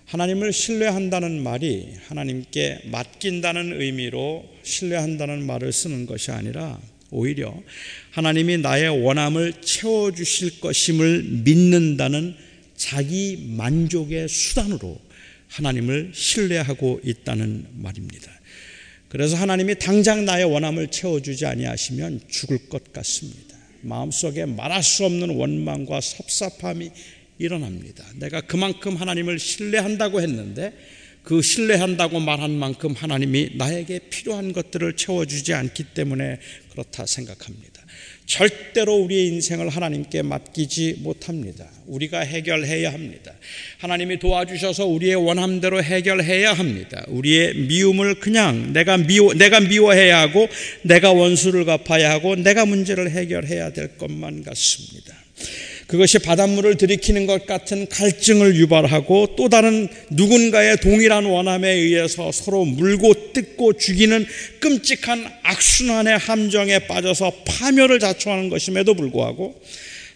하나님을 0.06 0.52
신뢰한다는 0.52 1.42
말이 1.42 1.92
하나님께 2.06 2.82
맡긴다는 2.86 3.80
의미로 3.80 4.48
신뢰한다는 4.62 5.44
말을 5.44 5.72
쓰는 5.72 6.06
것이 6.06 6.30
아니라 6.30 6.80
오히려 7.10 7.54
하나님이 8.12 8.58
나의 8.58 8.88
원함을 9.04 9.60
채워주실 9.60 10.60
것임을 10.60 11.22
믿는다는 11.44 12.36
자기 12.76 13.52
만족의 13.56 14.28
수단으로 14.28 14.98
하나님을 15.48 16.12
신뢰하고 16.14 17.00
있다는 17.04 17.66
말입니다. 17.74 18.30
그래서 19.08 19.36
하나님이 19.36 19.78
당장 19.78 20.24
나의 20.24 20.44
원함을 20.44 20.88
채워주지 20.88 21.46
아니하시면 21.46 22.22
죽을 22.28 22.68
것 22.68 22.92
같습니다. 22.92 23.56
마음속에 23.82 24.46
말할 24.46 24.82
수 24.82 25.04
없는 25.04 25.30
원망과 25.30 26.00
섭섭함이 26.00 26.90
일어납니다. 27.38 28.04
내가 28.16 28.40
그만큼 28.40 28.96
하나님을 28.96 29.38
신뢰한다고 29.38 30.20
했는데 30.20 30.72
그 31.22 31.42
신뢰한다고 31.42 32.20
말한 32.20 32.52
만큼 32.52 32.92
하나님이 32.92 33.52
나에게 33.56 33.98
필요한 34.10 34.52
것들을 34.52 34.96
채워주지 34.96 35.54
않기 35.54 35.84
때문에 35.94 36.38
그렇다 36.70 37.06
생각합니다. 37.06 37.75
절대로 38.26 38.96
우리의 38.96 39.28
인생을 39.28 39.68
하나님께 39.68 40.22
맡기지 40.22 40.96
못합니다. 40.98 41.64
우리가 41.86 42.20
해결해야 42.20 42.92
합니다. 42.92 43.32
하나님이 43.78 44.18
도와주셔서 44.18 44.86
우리의 44.86 45.14
원함대로 45.14 45.82
해결해야 45.82 46.52
합니다. 46.52 47.04
우리의 47.08 47.54
미움을 47.54 48.16
그냥 48.16 48.72
내가 48.72 48.96
미워, 48.96 49.32
내가 49.32 49.60
미워해야 49.60 50.18
하고 50.18 50.48
내가 50.82 51.12
원수를 51.12 51.64
갚아야 51.64 52.10
하고 52.10 52.34
내가 52.34 52.66
문제를 52.66 53.10
해결해야 53.10 53.72
될 53.72 53.96
것만 53.96 54.42
같습니다. 54.42 55.25
그것이 55.86 56.18
바닷물을 56.18 56.76
들이키는 56.76 57.26
것 57.26 57.46
같은 57.46 57.88
갈증을 57.88 58.56
유발하고 58.56 59.36
또 59.36 59.48
다른 59.48 59.88
누군가의 60.10 60.78
동일한 60.80 61.24
원함에 61.26 61.70
의해서 61.70 62.32
서로 62.32 62.64
물고 62.64 63.32
뜯고 63.32 63.74
죽이는 63.74 64.26
끔찍한 64.60 65.32
악순환의 65.44 66.18
함정에 66.18 66.80
빠져서 66.80 67.44
파멸을 67.46 68.00
자초하는 68.00 68.48
것임에도 68.48 68.94
불구하고 68.94 69.62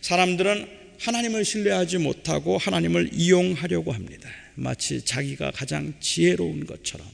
사람들은 0.00 0.66
하나님을 0.98 1.44
신뢰하지 1.44 1.98
못하고 1.98 2.58
하나님을 2.58 3.10
이용하려고 3.12 3.92
합니다. 3.92 4.28
마치 4.54 5.02
자기가 5.02 5.52
가장 5.52 5.94
지혜로운 6.00 6.66
것처럼 6.66 7.06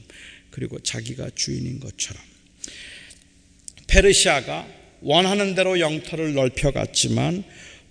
그리고 0.49 0.79
자기가 0.79 1.29
주인인 1.35 1.79
것처럼 1.79 2.21
페르시아가 3.85 4.67
원하는 5.01 5.53
대로 5.53 5.79
영토를 5.79 6.33
넓혀갔지만 6.33 7.43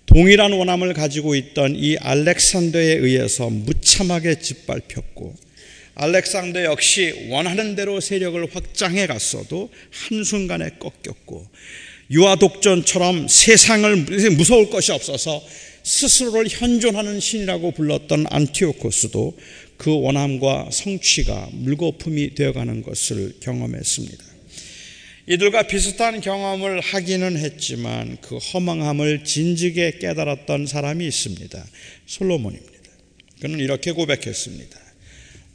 동일한 0.07 0.53
원함을 0.53 0.93
가지고 0.93 1.35
있던 1.35 1.75
이 1.75 1.97
알렉산더에 1.97 2.95
의해서 2.95 3.49
무참하게 3.49 4.39
짓밟혔고 4.39 5.35
알렉산더 5.95 6.63
역시 6.63 7.27
원하는 7.29 7.75
대로 7.75 7.99
세력을 7.99 8.47
확장해 8.53 9.05
갔어도 9.07 9.69
한순간에 9.91 10.71
꺾였고 10.79 11.45
유아독전처럼 12.09 13.27
세상을 13.27 13.95
무서울 14.37 14.69
것이 14.69 14.91
없어서 14.91 15.43
스스로를 15.83 16.47
현존하는 16.49 17.19
신이라고 17.19 17.71
불렀던 17.71 18.27
안티오코스도 18.29 19.37
그 19.77 20.01
원함과 20.01 20.69
성취가 20.71 21.49
물거품이 21.51 22.35
되어가는 22.35 22.81
것을 22.81 23.33
경험했습니다. 23.41 24.36
이들과 25.29 25.63
비슷한 25.63 26.21
경험을 26.21 26.79
하기는 26.79 27.37
했지만 27.37 28.17
그 28.21 28.37
허망함을 28.37 29.25
진즉에 29.25 29.99
깨달았던 29.99 30.67
사람이 30.67 31.05
있습니다. 31.05 31.65
솔로몬입니다. 32.05 32.73
그는 33.41 33.59
이렇게 33.59 33.91
고백했습니다. 33.91 34.79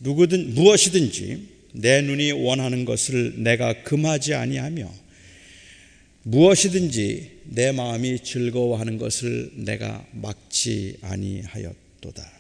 누구든 0.01 0.55
무엇이든지 0.55 1.49
내 1.73 2.03
눈이 2.03 2.33
원하는 2.33 2.85
것을 2.85 3.43
내가 3.43 3.83
금하지 3.83 4.35
아니하며 4.35 4.93
무엇이든지 6.25 7.31
내 7.45 7.73
마음이 7.73 8.21
즐거워하는 8.21 8.99
것을 8.99 9.53
내가 9.55 10.07
막지 10.13 10.97
아니하였도다. 11.01 12.31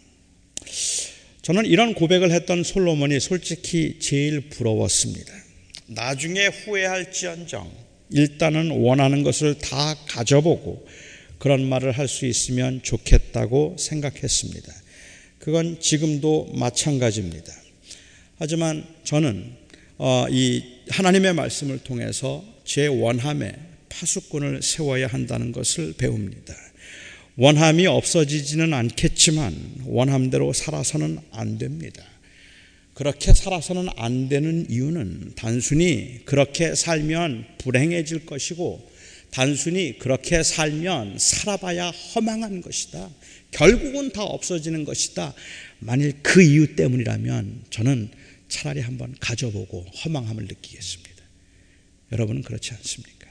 저는 1.41 1.65
이런 1.65 1.95
고백을 1.95 2.31
했던 2.31 2.63
솔로몬이 2.63 3.19
솔직히 3.21 3.97
제일 4.01 4.43
부러웠습니다. 4.51 5.42
나중에 5.87 6.47
후회할지언정 6.47 7.71
일단은 8.11 8.71
원하는 8.71 9.23
것을 9.23 9.59
다 9.59 9.95
가져보고 10.07 10.87
그런 11.39 11.65
말을 11.69 11.93
할 11.93 12.09
수 12.09 12.27
있으면 12.27 12.83
좋겠다고 12.83 13.77
생각했습니다. 13.79 14.73
그건 15.39 15.81
지금도 15.81 16.53
마찬가지입니다. 16.55 17.53
하지만 18.39 18.87
저는 19.05 19.57
어, 19.99 20.27
이 20.31 20.63
하나님의 20.89 21.35
말씀을 21.35 21.79
통해서 21.79 22.45
제 22.65 22.87
원함에 22.87 23.53
파수꾼을 23.89 24.63
세워야 24.63 25.07
한다는 25.09 25.53
것을 25.53 25.95
배웁니다. 25.95 26.55
원함이 27.37 27.87
없어지지는 27.87 28.73
않겠지만 28.75 29.55
원함대로 29.87 30.53
살아서는 30.53 31.19
안 31.33 31.59
됩니다. 31.59 32.05
그렇게 32.95 33.33
살아서는 33.33 33.89
안 33.97 34.29
되는 34.29 34.67
이유는 34.69 35.33
단순히 35.37 36.21
그렇게 36.25 36.75
살면 36.75 37.47
불행해질 37.59 38.27
것이고 38.27 38.91
단순히 39.31 39.99
그렇게 39.99 40.43
살면 40.43 41.19
살아봐야 41.19 41.89
허망한 41.91 42.61
것이다. 42.61 43.09
결국은 43.51 44.13
다 44.13 44.23
없어지는 44.23 44.85
것이다. 44.85 45.33
만일 45.79 46.13
그 46.23 46.43
이유 46.43 46.77
때문이라면 46.77 47.65
저는 47.71 48.11
차라리 48.49 48.81
한번 48.81 49.15
가져보고 49.19 49.87
허망함을 50.05 50.45
느끼겠습니다. 50.45 51.13
여러분은 52.13 52.43
그렇지 52.43 52.75
않습니까? 52.75 53.29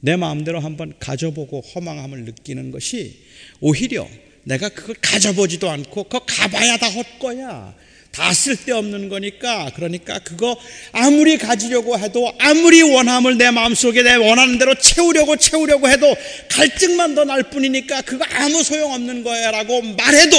내 0.00 0.16
마음대로 0.16 0.60
한번 0.60 0.94
가져보고 0.98 1.60
허망함을 1.60 2.24
느끼는 2.24 2.70
것이 2.70 3.24
오히려 3.60 4.08
내가 4.44 4.70
그걸 4.70 4.96
가져보지도 5.00 5.68
않고 5.70 6.04
그거 6.04 6.24
가봐야 6.24 6.78
다 6.78 6.88
헛거야. 6.88 7.74
다 8.14 8.32
쓸데없는 8.32 9.08
거니까 9.08 9.72
그러니까 9.74 10.20
그거 10.20 10.56
아무리 10.92 11.36
가지려고 11.36 11.98
해도 11.98 12.32
아무리 12.38 12.80
원함을 12.82 13.36
내 13.38 13.50
마음속에 13.50 14.02
내 14.02 14.14
원하는 14.14 14.56
대로 14.58 14.74
채우려고 14.76 15.36
채우려고 15.36 15.88
해도 15.88 16.14
갈증만 16.48 17.16
더 17.16 17.24
날 17.24 17.42
뿐이니까 17.50 18.02
그거 18.02 18.24
아무 18.30 18.62
소용없는 18.62 19.24
거야라고 19.24 19.82
말해도 19.82 20.36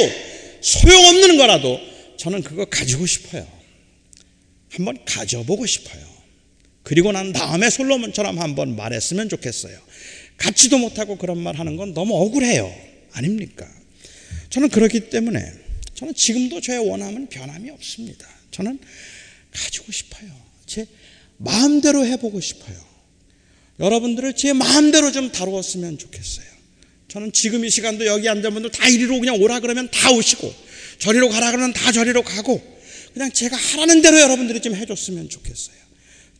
소용없는 0.62 1.38
거라도 1.38 1.80
저는 2.18 2.44
그거 2.44 2.64
가지고 2.66 3.06
싶어요. 3.06 3.46
한번 4.72 4.98
가져보고 5.04 5.66
싶어요. 5.66 6.02
그리고 6.84 7.12
난 7.12 7.34
다음에 7.34 7.70
솔로몬처럼 7.70 8.40
한번 8.40 8.76
말했으면 8.76 9.28
좋겠어요. 9.30 9.78
갖지도 10.38 10.78
못하고 10.78 11.18
그런 11.18 11.40
말 11.40 11.56
하는 11.56 11.76
건 11.76 11.94
너무 11.94 12.16
억울해요. 12.16 12.74
아닙니까? 13.14 13.68
저는 14.50 14.70
그렇기 14.70 15.10
때문에 15.10 15.65
저는 15.96 16.14
지금도 16.14 16.62
저의 16.62 16.80
원함은 16.88 17.28
변함이 17.28 17.70
없습니다. 17.72 18.28
저는 18.52 18.80
가지고 19.52 19.92
싶어요. 19.92 20.30
제 20.66 20.86
마음대로 21.38 22.06
해보고 22.06 22.40
싶어요. 22.42 22.76
여러분들을 23.80 24.36
제 24.36 24.54
마음대로 24.54 25.12
좀 25.12 25.32
다루었으면 25.32 25.98
좋겠어요. 25.98 26.46
저는 27.08 27.32
지금 27.32 27.64
이 27.64 27.70
시간도 27.70 28.06
여기 28.06 28.28
앉은 28.28 28.54
분들 28.54 28.72
다 28.72 28.88
이리로 28.88 29.20
그냥 29.20 29.42
오라 29.42 29.62
그러면 29.62 29.90
다 29.90 30.12
오시고 30.12 30.54
저리로 31.00 31.30
가라 31.30 31.52
그러면 31.52 31.72
다 31.74 31.92
저리로 31.92 32.24
가고 32.24 32.62
그냥 33.14 33.32
제가 33.32 33.56
하라는 33.56 34.02
대로 34.02 34.20
여러분들이 34.20 34.60
좀 34.60 34.76
해줬으면 34.76 35.30
좋겠어요. 35.30 35.76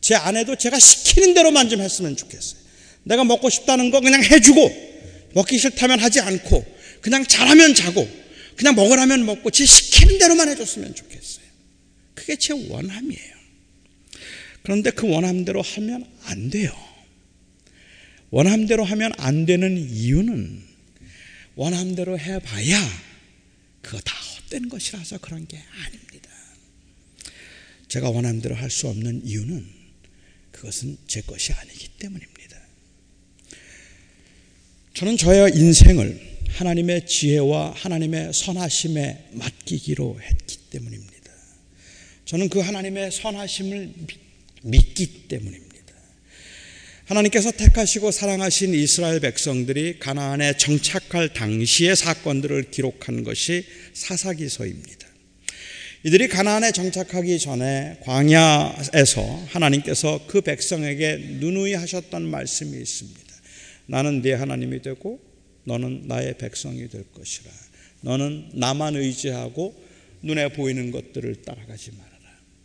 제 0.02 0.14
아내도 0.14 0.56
제가 0.56 0.78
시키는 0.78 1.32
대로만 1.32 1.70
좀 1.70 1.80
했으면 1.80 2.16
좋겠어요. 2.16 2.60
내가 3.04 3.24
먹고 3.24 3.48
싶다는 3.48 3.90
거 3.90 4.00
그냥 4.00 4.22
해주고 4.22 5.30
먹기 5.32 5.58
싫다면 5.58 6.00
하지 6.00 6.20
않고 6.20 6.64
그냥 7.00 7.24
잘하면 7.26 7.74
자고 7.74 8.06
그냥 8.56 8.74
먹으라면 8.74 9.24
먹고 9.26 9.50
제 9.50 9.64
시키는 9.66 10.18
대로만 10.18 10.48
해줬으면 10.48 10.94
좋겠어요. 10.94 11.46
그게 12.14 12.36
제 12.36 12.52
원함이에요. 12.52 13.36
그런데 14.62 14.90
그 14.90 15.08
원함대로 15.08 15.62
하면 15.62 16.06
안 16.24 16.50
돼요. 16.50 16.74
원함대로 18.30 18.84
하면 18.84 19.12
안 19.18 19.46
되는 19.46 19.76
이유는 19.78 20.62
원함대로 21.54 22.18
해봐야 22.18 22.78
그거 23.82 24.00
다 24.00 24.14
헛된 24.16 24.68
것이라서 24.68 25.18
그런 25.18 25.46
게 25.46 25.56
아닙니다. 25.84 26.30
제가 27.88 28.10
원함대로 28.10 28.54
할 28.56 28.68
수 28.70 28.88
없는 28.88 29.24
이유는 29.24 29.64
그것은 30.50 30.98
제 31.06 31.20
것이 31.20 31.52
아니기 31.52 31.88
때문입니다. 31.98 32.58
저는 34.94 35.16
저의 35.16 35.56
인생을 35.56 36.35
하나님의 36.50 37.06
지혜와 37.06 37.72
하나님의 37.76 38.32
선하심에 38.32 39.30
맡기기로 39.32 40.18
했기 40.22 40.56
때문입니다. 40.70 41.16
저는 42.24 42.48
그 42.48 42.60
하나님의 42.60 43.12
선하심을 43.12 43.92
믿기 44.62 45.28
때문입니다. 45.28 45.66
하나님께서 47.06 47.52
택하시고 47.52 48.10
사랑하신 48.10 48.74
이스라엘 48.74 49.20
백성들이 49.20 50.00
가나안에 50.00 50.56
정착할 50.56 51.32
당시의 51.32 51.94
사건들을 51.94 52.70
기록한 52.70 53.22
것이 53.22 53.64
사사기서입니다. 53.92 55.06
이들이 56.02 56.28
가나안에 56.28 56.72
정착하기 56.72 57.38
전에 57.38 57.98
광야에서 58.02 59.22
하나님께서 59.48 60.24
그 60.26 60.40
백성에게 60.40 61.38
누누이 61.40 61.74
하셨던 61.74 62.22
말씀이 62.22 62.76
있습니다. 62.76 63.20
나는 63.86 64.22
네 64.22 64.32
하나님이 64.32 64.82
되고 64.82 65.20
너는 65.66 66.04
나의 66.06 66.38
백성이 66.38 66.88
될 66.88 67.04
것이라. 67.12 67.50
너는 68.02 68.50
나만 68.54 68.96
의지하고 68.96 69.74
눈에 70.22 70.48
보이는 70.48 70.90
것들을 70.90 71.42
따라가지 71.42 71.90
말아라. 71.92 72.16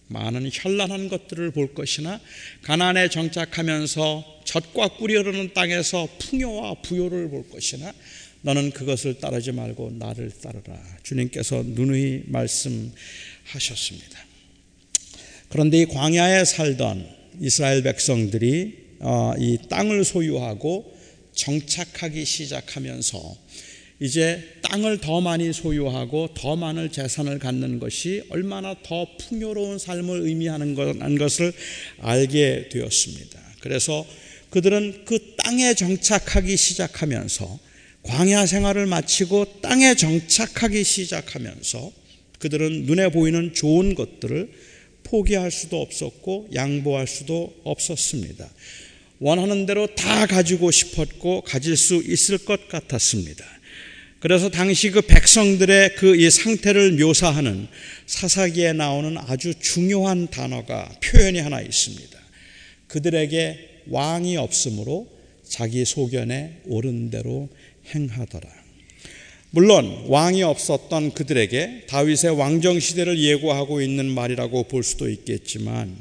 많은 0.07 0.49
현란한 0.51 1.09
것들을 1.09 1.51
볼 1.51 1.73
것이나 1.73 2.19
가나안에 2.61 3.09
정착하면서 3.09 4.41
젖과 4.45 4.97
꿀이 4.97 5.15
흐르는 5.15 5.53
땅에서 5.53 6.07
풍요와 6.19 6.81
부요를 6.81 7.29
볼 7.29 7.49
것이나 7.49 7.91
너는 8.41 8.71
그것을 8.71 9.19
따르지 9.19 9.51
말고 9.51 9.91
나를 9.91 10.31
따르라. 10.31 10.79
주님께서 11.03 11.63
누누이 11.65 12.23
말씀하셨습니다. 12.27 14.19
그런데 15.49 15.79
이 15.79 15.85
광야에 15.85 16.45
살던 16.45 17.07
이스라엘 17.39 17.83
백성들이 17.83 18.81
어, 18.99 19.33
이 19.37 19.57
땅을 19.69 20.03
소유하고 20.03 21.00
정착하기 21.33 22.25
시작하면서 22.25 23.35
이제 23.99 24.55
땅을 24.63 24.99
더 24.99 25.21
많이 25.21 25.53
소유하고 25.53 26.29
더 26.33 26.55
많은 26.55 26.91
재산을 26.91 27.37
갖는 27.37 27.79
것이 27.79 28.23
얼마나 28.29 28.75
더 28.81 29.05
풍요로운 29.17 29.77
삶을 29.77 30.21
의미하는 30.21 30.73
것을 31.17 31.53
알게 31.99 32.69
되었습니다. 32.69 33.39
그래서 33.59 34.05
그들은 34.49 35.05
그 35.05 35.35
땅에 35.37 35.75
정착하기 35.75 36.57
시작하면서 36.57 37.59
광야 38.03 38.47
생활을 38.47 38.87
마치고 38.87 39.61
땅에 39.61 39.93
정착하기 39.93 40.83
시작하면서 40.83 41.91
그들은 42.39 42.85
눈에 42.87 43.09
보이는 43.09 43.53
좋은 43.53 43.93
것들을 43.93 44.51
포기할 45.03 45.51
수도 45.51 45.79
없었고 45.79 46.49
양보할 46.55 47.05
수도 47.05 47.53
없었습니다. 47.63 48.49
원하는 49.21 49.67
대로 49.67 49.85
다 49.85 50.25
가지고 50.25 50.71
싶었고 50.71 51.41
가질 51.41 51.77
수 51.77 52.01
있을 52.03 52.39
것 52.39 52.67
같았습니다. 52.67 53.45
그래서 54.19 54.49
당시 54.49 54.89
그 54.89 55.01
백성들의 55.01 55.95
그 55.95 56.15
이 56.15 56.29
상태를 56.29 56.93
묘사하는 56.93 57.67
사사기에 58.07 58.73
나오는 58.73 59.15
아주 59.19 59.53
중요한 59.59 60.27
단어가 60.27 60.91
표현이 61.03 61.39
하나 61.39 61.61
있습니다. 61.61 62.19
그들에게 62.87 63.83
왕이 63.89 64.37
없으므로 64.37 65.07
자기 65.47 65.85
소견에 65.85 66.57
옳은 66.65 67.11
대로 67.11 67.47
행하더라. 67.93 68.49
물론 69.51 70.05
왕이 70.07 70.41
없었던 70.41 71.13
그들에게 71.13 71.85
다윗의 71.87 72.37
왕정 72.37 72.79
시대를 72.79 73.19
예고하고 73.19 73.81
있는 73.81 74.09
말이라고 74.09 74.63
볼 74.63 74.81
수도 74.81 75.09
있겠지만 75.09 75.95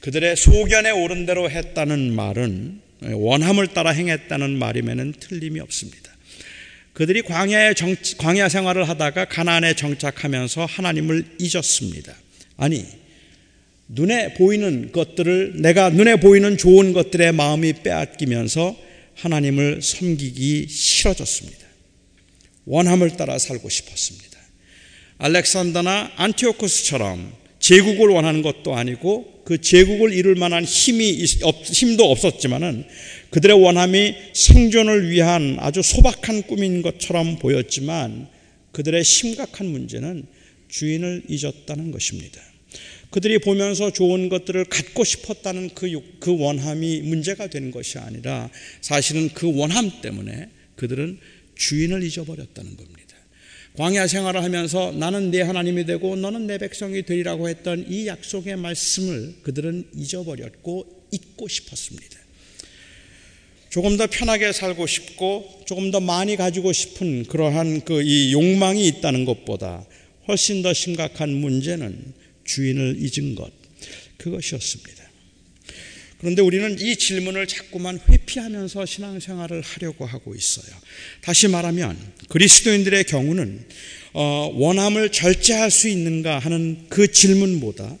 그들의 0.00 0.36
소견에 0.36 0.90
옳은 0.90 1.26
대로 1.26 1.50
했다는 1.50 2.14
말은 2.14 2.80
원함을 3.02 3.68
따라 3.68 3.90
행했다는 3.90 4.58
말이면 4.58 5.14
틀림이 5.20 5.60
없습니다. 5.60 6.10
그들이 6.92 7.22
광야의 7.22 7.74
정, 7.74 7.94
광야 8.18 8.48
생활을 8.48 8.88
하다가 8.88 9.26
가나안에 9.26 9.74
정착하면서 9.74 10.66
하나님을 10.66 11.36
잊었습니다. 11.38 12.14
아니 12.56 12.86
눈에 13.88 14.34
보이는 14.34 14.92
것들을 14.92 15.62
내가 15.62 15.90
눈에 15.90 16.16
보이는 16.16 16.56
좋은 16.56 16.92
것들의 16.92 17.32
마음이 17.32 17.74
빼앗기면서 17.82 18.76
하나님을 19.14 19.82
섬기기 19.82 20.68
싫어졌습니다. 20.68 21.66
원함을 22.66 23.16
따라 23.16 23.38
살고 23.38 23.68
싶었습니다. 23.68 24.38
알렉산더나 25.18 26.12
안티오코스처럼 26.16 27.39
제국을 27.70 28.08
원하는 28.08 28.42
것도 28.42 28.74
아니고 28.74 29.42
그 29.44 29.60
제국을 29.60 30.12
이룰 30.12 30.34
만한 30.34 30.64
힘이 30.64 31.24
힘도 31.24 32.10
없었지만은 32.10 32.84
그들의 33.30 33.62
원함이 33.62 34.16
생존을 34.32 35.08
위한 35.10 35.56
아주 35.60 35.80
소박한 35.80 36.42
꿈인 36.42 36.82
것처럼 36.82 37.38
보였지만 37.38 38.26
그들의 38.72 39.04
심각한 39.04 39.68
문제는 39.68 40.26
주인을 40.66 41.22
잊었다는 41.28 41.92
것입니다. 41.92 42.40
그들이 43.10 43.38
보면서 43.38 43.92
좋은 43.92 44.28
것들을 44.28 44.64
갖고 44.64 45.04
싶었다는 45.04 45.70
그, 45.76 45.88
그 46.18 46.36
원함이 46.36 47.02
문제가 47.02 47.46
된 47.46 47.70
것이 47.70 47.98
아니라 47.98 48.50
사실은 48.80 49.28
그 49.32 49.56
원함 49.56 50.00
때문에 50.02 50.48
그들은 50.74 51.20
주인을 51.54 52.02
잊어버렸다는 52.02 52.76
겁니다. 52.76 52.99
광야 53.76 54.06
생활을 54.06 54.42
하면서 54.42 54.92
나는 54.92 55.30
내 55.30 55.40
하나님이 55.42 55.86
되고 55.86 56.16
너는 56.16 56.46
내 56.46 56.58
백성이 56.58 57.02
되리라고 57.02 57.48
했던 57.48 57.86
이 57.88 58.06
약속의 58.06 58.56
말씀을 58.56 59.36
그들은 59.42 59.88
잊어버렸고 59.94 61.06
잊고 61.12 61.48
싶었습니다. 61.48 62.18
조금 63.70 63.96
더 63.96 64.08
편하게 64.08 64.52
살고 64.52 64.86
싶고 64.86 65.62
조금 65.66 65.92
더 65.92 66.00
많이 66.00 66.36
가지고 66.36 66.72
싶은 66.72 67.24
그러한 67.26 67.82
그 67.84 68.02
이 68.02 68.32
욕망이 68.32 68.86
있다는 68.88 69.24
것보다 69.24 69.86
훨씬 70.26 70.62
더 70.62 70.74
심각한 70.74 71.32
문제는 71.32 72.12
주인을 72.44 72.96
잊은 72.98 73.36
것 73.36 73.52
그것이었습니다. 74.16 75.09
그런데 76.20 76.42
우리는 76.42 76.78
이 76.78 76.96
질문을 76.96 77.46
자꾸만 77.46 77.98
회피하면서 78.08 78.84
신앙생활을 78.84 79.62
하려고 79.62 80.04
하고 80.04 80.34
있어요. 80.34 80.66
다시 81.22 81.48
말하면 81.48 81.96
그리스도인들의 82.28 83.04
경우는 83.04 83.64
어, 84.12 84.50
원함을 84.54 85.12
절제할 85.12 85.70
수 85.70 85.88
있는가 85.88 86.38
하는 86.38 86.86
그 86.88 87.10
질문보다 87.10 87.96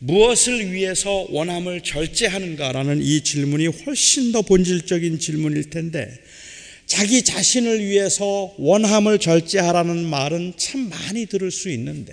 무엇을 0.00 0.72
위해서 0.72 1.26
원함을 1.30 1.82
절제하는가라는 1.82 3.02
이 3.02 3.20
질문이 3.20 3.66
훨씬 3.66 4.32
더 4.32 4.42
본질적인 4.42 5.18
질문일 5.18 5.70
텐데 5.70 6.10
자기 6.90 7.22
자신을 7.22 7.86
위해서 7.86 8.52
원함을 8.58 9.20
절제하라는 9.20 10.06
말은 10.06 10.54
참 10.56 10.90
많이 10.90 11.24
들을 11.26 11.52
수 11.52 11.70
있는데 11.70 12.12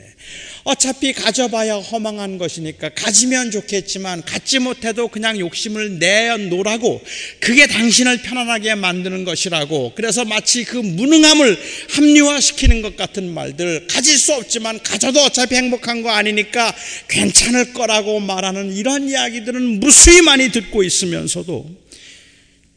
어차피 0.65 1.13
가져봐야 1.13 1.77
허망한 1.77 2.37
것이니까 2.37 2.89
가지면 2.89 3.49
좋겠지만 3.49 4.21
갖지 4.21 4.59
못해도 4.59 5.07
그냥 5.07 5.39
욕심을 5.39 5.97
내놓으라고 5.97 7.01
그게 7.39 7.65
당신을 7.65 8.21
편안하게 8.21 8.75
만드는 8.75 9.25
것이라고. 9.25 9.93
그래서 9.95 10.25
마치 10.25 10.63
그 10.63 10.77
무능함을 10.77 11.57
합리화시키는 11.89 12.83
것 12.83 12.95
같은 12.95 13.33
말들 13.33 13.87
가질 13.87 14.15
수 14.15 14.35
없지만 14.35 14.83
가져도 14.83 15.21
어차피 15.21 15.55
행복한 15.55 16.03
거 16.03 16.11
아니니까 16.11 16.71
괜찮을 17.07 17.73
거라고 17.73 18.19
말하는 18.19 18.71
이런 18.73 19.09
이야기들은 19.09 19.79
무수히 19.79 20.21
많이 20.21 20.51
듣고 20.51 20.83
있으면서도 20.83 21.67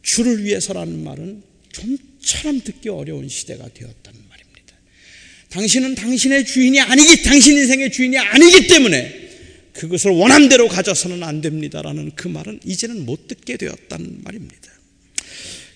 주를 0.02 0.42
위해서라는 0.44 1.04
말은 1.04 1.49
좀처럼 1.72 2.60
듣기 2.62 2.88
어려운 2.88 3.28
시대가 3.28 3.68
되었다는 3.68 4.20
말입니다. 4.28 4.74
당신은 5.50 5.94
당신의 5.94 6.44
주인이 6.44 6.80
아니기, 6.80 7.22
당신 7.22 7.56
인생의 7.58 7.90
주인이 7.90 8.18
아니기 8.18 8.66
때문에 8.66 9.30
그것을 9.72 10.10
원함대로 10.10 10.68
가져서는 10.68 11.22
안 11.22 11.40
됩니다라는 11.40 12.12
그 12.14 12.28
말은 12.28 12.60
이제는 12.64 13.06
못 13.06 13.28
듣게 13.28 13.56
되었다는 13.56 14.22
말입니다. 14.22 14.70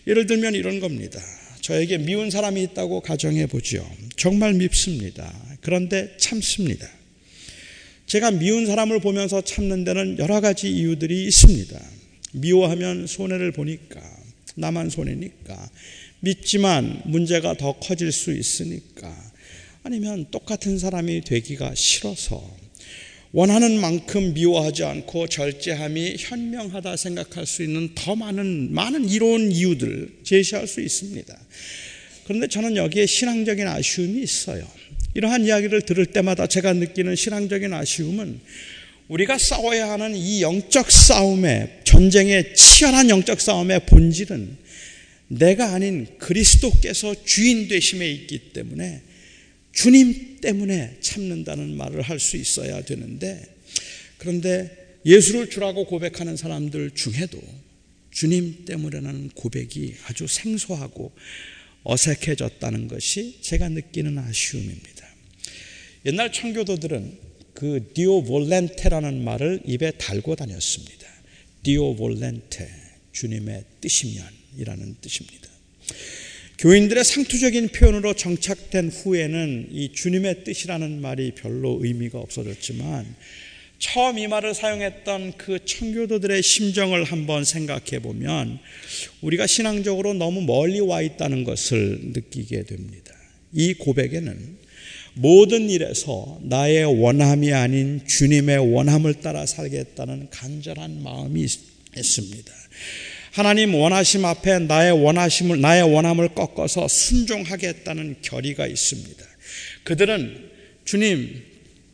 예를 0.06 0.26
들면 0.26 0.54
이런 0.54 0.80
겁니다. 0.80 1.20
저에게 1.60 1.96
미운 1.98 2.30
사람이 2.30 2.62
있다고 2.62 3.00
가정해 3.00 3.46
보죠. 3.46 3.88
정말 4.16 4.52
밉습니다. 4.52 5.32
그런데 5.62 6.14
참습니다. 6.18 6.86
제가 8.06 8.32
미운 8.32 8.66
사람을 8.66 9.00
보면서 9.00 9.40
참는 9.40 9.84
데는 9.84 10.18
여러 10.18 10.42
가지 10.42 10.70
이유들이 10.70 11.24
있습니다. 11.24 11.80
미워하면 12.32 13.06
손해를 13.06 13.52
보니까 13.52 14.02
나만 14.54 14.90
손해니까. 14.90 15.70
믿지만 16.20 17.02
문제가 17.04 17.54
더 17.54 17.72
커질 17.72 18.12
수 18.12 18.32
있으니까. 18.32 19.14
아니면 19.82 20.26
똑같은 20.30 20.78
사람이 20.78 21.22
되기가 21.22 21.74
싫어서 21.74 22.64
원하는 23.32 23.80
만큼 23.80 24.32
미워하지 24.32 24.84
않고 24.84 25.26
절제함이 25.26 26.16
현명하다 26.18 26.96
생각할 26.96 27.46
수 27.46 27.64
있는 27.64 27.90
더 27.94 28.14
많은 28.14 28.72
많은 28.72 29.08
이로운 29.08 29.50
이유들 29.50 30.20
제시할 30.22 30.68
수 30.68 30.80
있습니다. 30.80 31.36
그런데 32.24 32.46
저는 32.46 32.76
여기에 32.76 33.06
신앙적인 33.06 33.66
아쉬움이 33.66 34.22
있어요. 34.22 34.66
이러한 35.14 35.44
이야기를 35.44 35.82
들을 35.82 36.06
때마다 36.06 36.46
제가 36.46 36.72
느끼는 36.72 37.16
신앙적인 37.16 37.72
아쉬움은 37.72 38.40
우리가 39.08 39.36
싸워야 39.38 39.90
하는 39.90 40.16
이 40.16 40.42
영적 40.42 40.90
싸움의 40.90 41.80
전쟁의 41.84 42.54
치열한 42.54 43.10
영적 43.10 43.40
싸움의 43.40 43.86
본질은 43.86 44.56
내가 45.28 45.74
아닌 45.74 46.06
그리스도께서 46.18 47.14
주인 47.24 47.68
되심에 47.68 48.10
있기 48.10 48.52
때문에 48.52 49.02
주님 49.72 50.38
때문에 50.40 50.98
참는다는 51.00 51.76
말을 51.76 52.02
할 52.02 52.18
수 52.18 52.36
있어야 52.36 52.82
되는데 52.82 53.42
그런데 54.18 54.70
예수를 55.04 55.50
주라고 55.50 55.84
고백하는 55.86 56.36
사람들 56.36 56.92
중에도 56.92 57.42
주님 58.10 58.64
때문에라는 58.64 59.30
고백이 59.34 59.96
아주 60.06 60.26
생소하고 60.26 61.12
어색해졌다는 61.82 62.88
것이 62.88 63.38
제가 63.42 63.68
느끼는 63.68 64.16
아쉬움입니다. 64.18 65.06
옛날 66.06 66.32
청교도들은 66.32 67.33
그 67.54 67.90
디오 67.94 68.22
볼렌테라는 68.24 69.24
말을 69.24 69.60
입에 69.64 69.92
달고 69.92 70.36
다녔습니다. 70.36 71.06
디오 71.62 71.94
볼렌테, 71.96 72.68
주님의 73.12 73.64
뜻이면이라는 73.80 74.96
뜻입니다. 75.00 75.48
교인들의 76.58 77.04
상투적인 77.04 77.68
표현으로 77.68 78.14
정착된 78.14 78.88
후에는 78.88 79.68
이 79.70 79.92
주님의 79.92 80.44
뜻이라는 80.44 81.00
말이 81.00 81.32
별로 81.32 81.78
의미가 81.82 82.18
없어졌지만 82.18 83.14
처음 83.78 84.18
이 84.18 84.26
말을 84.28 84.54
사용했던 84.54 85.36
그 85.36 85.64
청교도들의 85.64 86.42
심정을 86.42 87.04
한번 87.04 87.44
생각해 87.44 88.00
보면 88.00 88.58
우리가 89.20 89.46
신앙적으로 89.46 90.14
너무 90.14 90.42
멀리 90.42 90.80
와 90.80 91.02
있다는 91.02 91.44
것을 91.44 91.98
느끼게 92.14 92.64
됩니다. 92.64 93.14
이 93.52 93.74
고백에는 93.74 94.63
모든 95.14 95.70
일에서 95.70 96.38
나의 96.42 96.84
원함이 96.84 97.52
아닌 97.52 98.00
주님의 98.06 98.72
원함을 98.72 99.14
따라 99.14 99.46
살겠다는 99.46 100.28
간절한 100.30 101.02
마음이 101.02 101.46
있습니다. 101.96 102.52
하나님 103.32 103.74
원하심 103.74 104.24
앞에 104.24 104.60
나의 104.60 104.92
원하심을 104.92 105.60
나의 105.60 105.82
원함을 105.82 106.34
꺾어서 106.34 106.86
순종하겠다는 106.88 108.16
결의가 108.22 108.66
있습니다. 108.66 109.24
그들은 109.84 110.50
주님 110.84 111.42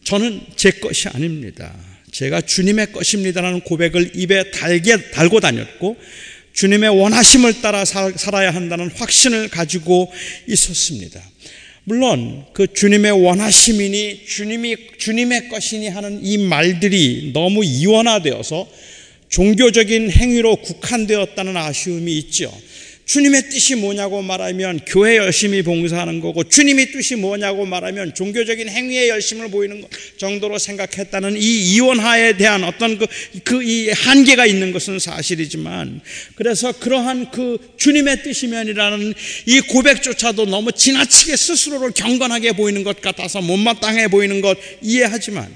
저는 0.05 0.41
제 0.57 0.71
것이 0.71 1.09
아닙니다. 1.09 1.75
제가 2.13 2.41
주님의 2.41 2.93
것입니다라는 2.93 3.61
고백을 3.61 4.17
입에 4.17 4.51
달게 4.51 5.11
달고 5.11 5.41
다녔고 5.41 5.97
주님의 6.53 6.91
원하심을 6.91 7.61
따라 7.63 7.85
살 7.85 8.13
아야 8.35 8.53
한다는 8.53 8.91
확신을 8.91 9.49
가지고 9.49 10.13
있었습니다. 10.49 11.23
물론 11.85 12.45
그 12.53 12.73
주님의 12.73 13.13
원하심이니 13.13 14.27
주님이 14.27 14.77
주님의 14.99 15.49
것이니 15.49 15.89
하는 15.89 16.21
이 16.25 16.39
말들이 16.39 17.31
너무 17.33 17.65
이원화되어서 17.65 18.69
종교적인 19.29 20.11
행위로 20.11 20.57
국한되었다는 20.57 21.57
아쉬움이 21.57 22.13
있죠. 22.19 22.53
주님의 23.11 23.49
뜻이 23.49 23.75
뭐냐고 23.75 24.23
말하면 24.23 24.81
교회 24.87 25.17
열심히 25.17 25.63
봉사하는 25.63 26.21
거고 26.21 26.45
주님의 26.45 26.93
뜻이 26.93 27.17
뭐냐고 27.17 27.67
말하면 27.67 28.15
종교적인 28.15 28.69
행위에 28.69 29.09
열심을 29.09 29.51
보이는 29.51 29.83
정도로 30.17 30.59
생각했다는 30.59 31.37
이 31.37 31.75
이원화에 31.75 32.37
대한 32.37 32.63
어떤 32.63 32.99
그, 32.99 33.07
그 33.43 33.61
이 33.71 33.91
한계가 33.91 34.47
있는 34.47 34.73
것은 34.73 34.99
사실이지만 34.99 36.01
그래서 36.35 36.73
그러한 36.73 37.31
그 37.31 37.59
주님의 37.77 38.23
뜻이면이라는 38.23 39.15
이 39.47 39.61
고백조차도 39.61 40.47
너무 40.47 40.73
지나치게 40.73 41.37
스스로를 41.37 41.93
경건하게 41.93 42.53
보이는 42.53 42.83
것 42.83 43.01
같아서 43.01 43.41
못마땅해 43.41 44.09
보이는 44.09 44.41
것 44.41 44.59
이해하지만 44.83 45.55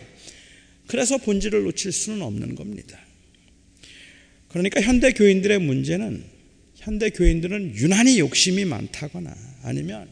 그래서 0.87 1.19
본질을 1.19 1.65
놓칠 1.65 1.93
수는 1.93 2.23
없는 2.23 2.55
겁니다. 2.55 2.99
그러니까 4.49 4.81
현대 4.81 5.13
교인들의 5.13 5.59
문제는 5.59 6.34
현대 6.85 7.09
교인들은 7.09 7.77
유난히 7.77 8.19
욕심이 8.19 8.67
많다거나 8.67 9.35
아니면 9.63 10.07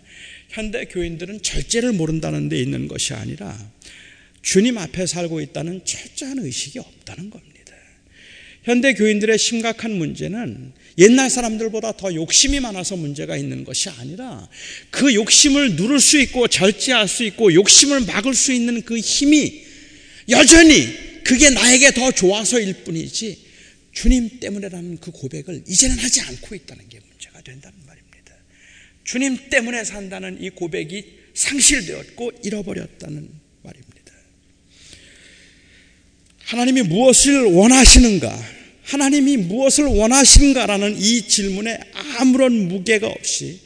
현대 0.49 0.87
교인들은 0.87 1.43
절제를 1.43 1.93
모른다는 1.93 2.49
데 2.49 2.59
있는 2.59 2.89
것이 2.89 3.13
아니라 3.13 3.55
주님 4.41 4.79
앞에 4.79 5.07
살고 5.07 5.43
있다는 5.43 5.85
철저한 5.85 6.39
의식이 6.39 6.79
없다는 6.79 7.29
겁니다. 7.29 7.53
현대 8.65 8.95
교인들의 8.95 9.37
심각한 9.39 9.93
문제는 9.93 10.73
옛날 10.97 11.29
사람들보다 11.29 11.93
더 11.93 12.15
욕심이 12.15 12.59
많아서 12.61 12.97
문제가 12.97 13.37
있는 13.37 13.65
것이 13.65 13.91
아니라 13.91 14.49
그 14.91 15.13
욕심을 15.13 15.77
누를 15.77 16.01
수 16.01 16.19
있고 16.21 16.49
절제할 16.49 17.07
수 17.07 17.23
있고 17.25 17.53
욕심을 17.53 18.01
막을 18.07 18.35
수 18.35 18.51
있는 18.51 18.81
그 18.81 18.99
힘이 18.99 19.63
여전히 20.31 20.89
그게 21.23 21.51
나에게 21.51 21.93
더 21.93 22.11
좋아서일 22.13 22.85
뿐이지 22.85 23.42
주님 23.93 24.41
때문에라는 24.41 24.99
그 24.99 25.11
고백을 25.11 25.63
이제는 25.67 25.99
하지 25.99 26.21
않고 26.23 26.55
있다는 26.55 26.89
게 26.89 26.99
문제가 27.09 27.41
된다는 27.43 27.79
말입니다. 27.87 28.35
주님 29.05 29.51
때문에 29.51 29.85
산다는 29.85 30.43
이 30.43 30.51
고백이 30.51 31.05
상실되었고 31.35 32.33
잃어버렸다는 32.43 33.29
말입니다. 33.63 34.13
하나님이 36.45 36.83
무엇을 36.83 37.45
원하시는가? 37.45 38.63
하나님이 38.85 39.37
무엇을 39.39 39.85
원하시는가라는 39.85 40.97
이 40.99 41.29
질문에 41.29 41.79
아무런 42.19 42.69
무게가 42.69 43.07
없이 43.09 43.61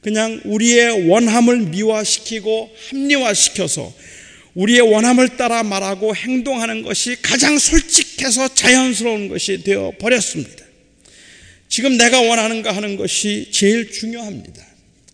그냥 0.00 0.40
우리의 0.44 1.08
원함을 1.08 1.60
미화시키고 1.66 2.70
합리화시켜서 2.90 3.92
우리의 4.58 4.80
원함을 4.80 5.36
따라 5.36 5.62
말하고 5.62 6.16
행동하는 6.16 6.82
것이 6.82 7.22
가장 7.22 7.58
솔직해서 7.58 8.54
자연스러운 8.54 9.28
것이 9.28 9.62
되어 9.62 9.92
버렸습니다. 10.00 10.64
지금 11.68 11.96
내가 11.96 12.20
원하는가 12.20 12.74
하는 12.74 12.96
것이 12.96 13.50
제일 13.52 13.92
중요합니다. 13.92 14.66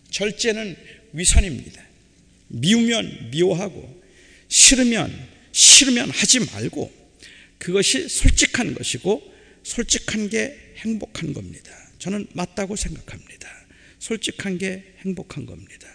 절제는 0.09 0.75
위선입니다. 1.13 1.79
미우면 2.47 3.29
미워하고 3.29 4.01
싫으면 4.47 5.13
싫으면 5.51 6.09
하지 6.09 6.39
말고 6.39 6.91
그것이 7.59 8.09
솔직한 8.09 8.73
것이고 8.73 9.21
솔직한 9.61 10.29
게 10.29 10.57
행복한 10.77 11.33
겁니다. 11.33 11.71
저는 11.99 12.25
맞다고 12.33 12.75
생각합니다. 12.75 13.47
솔직한 13.99 14.57
게 14.57 14.83
행복한 15.05 15.45
겁니다. 15.45 15.87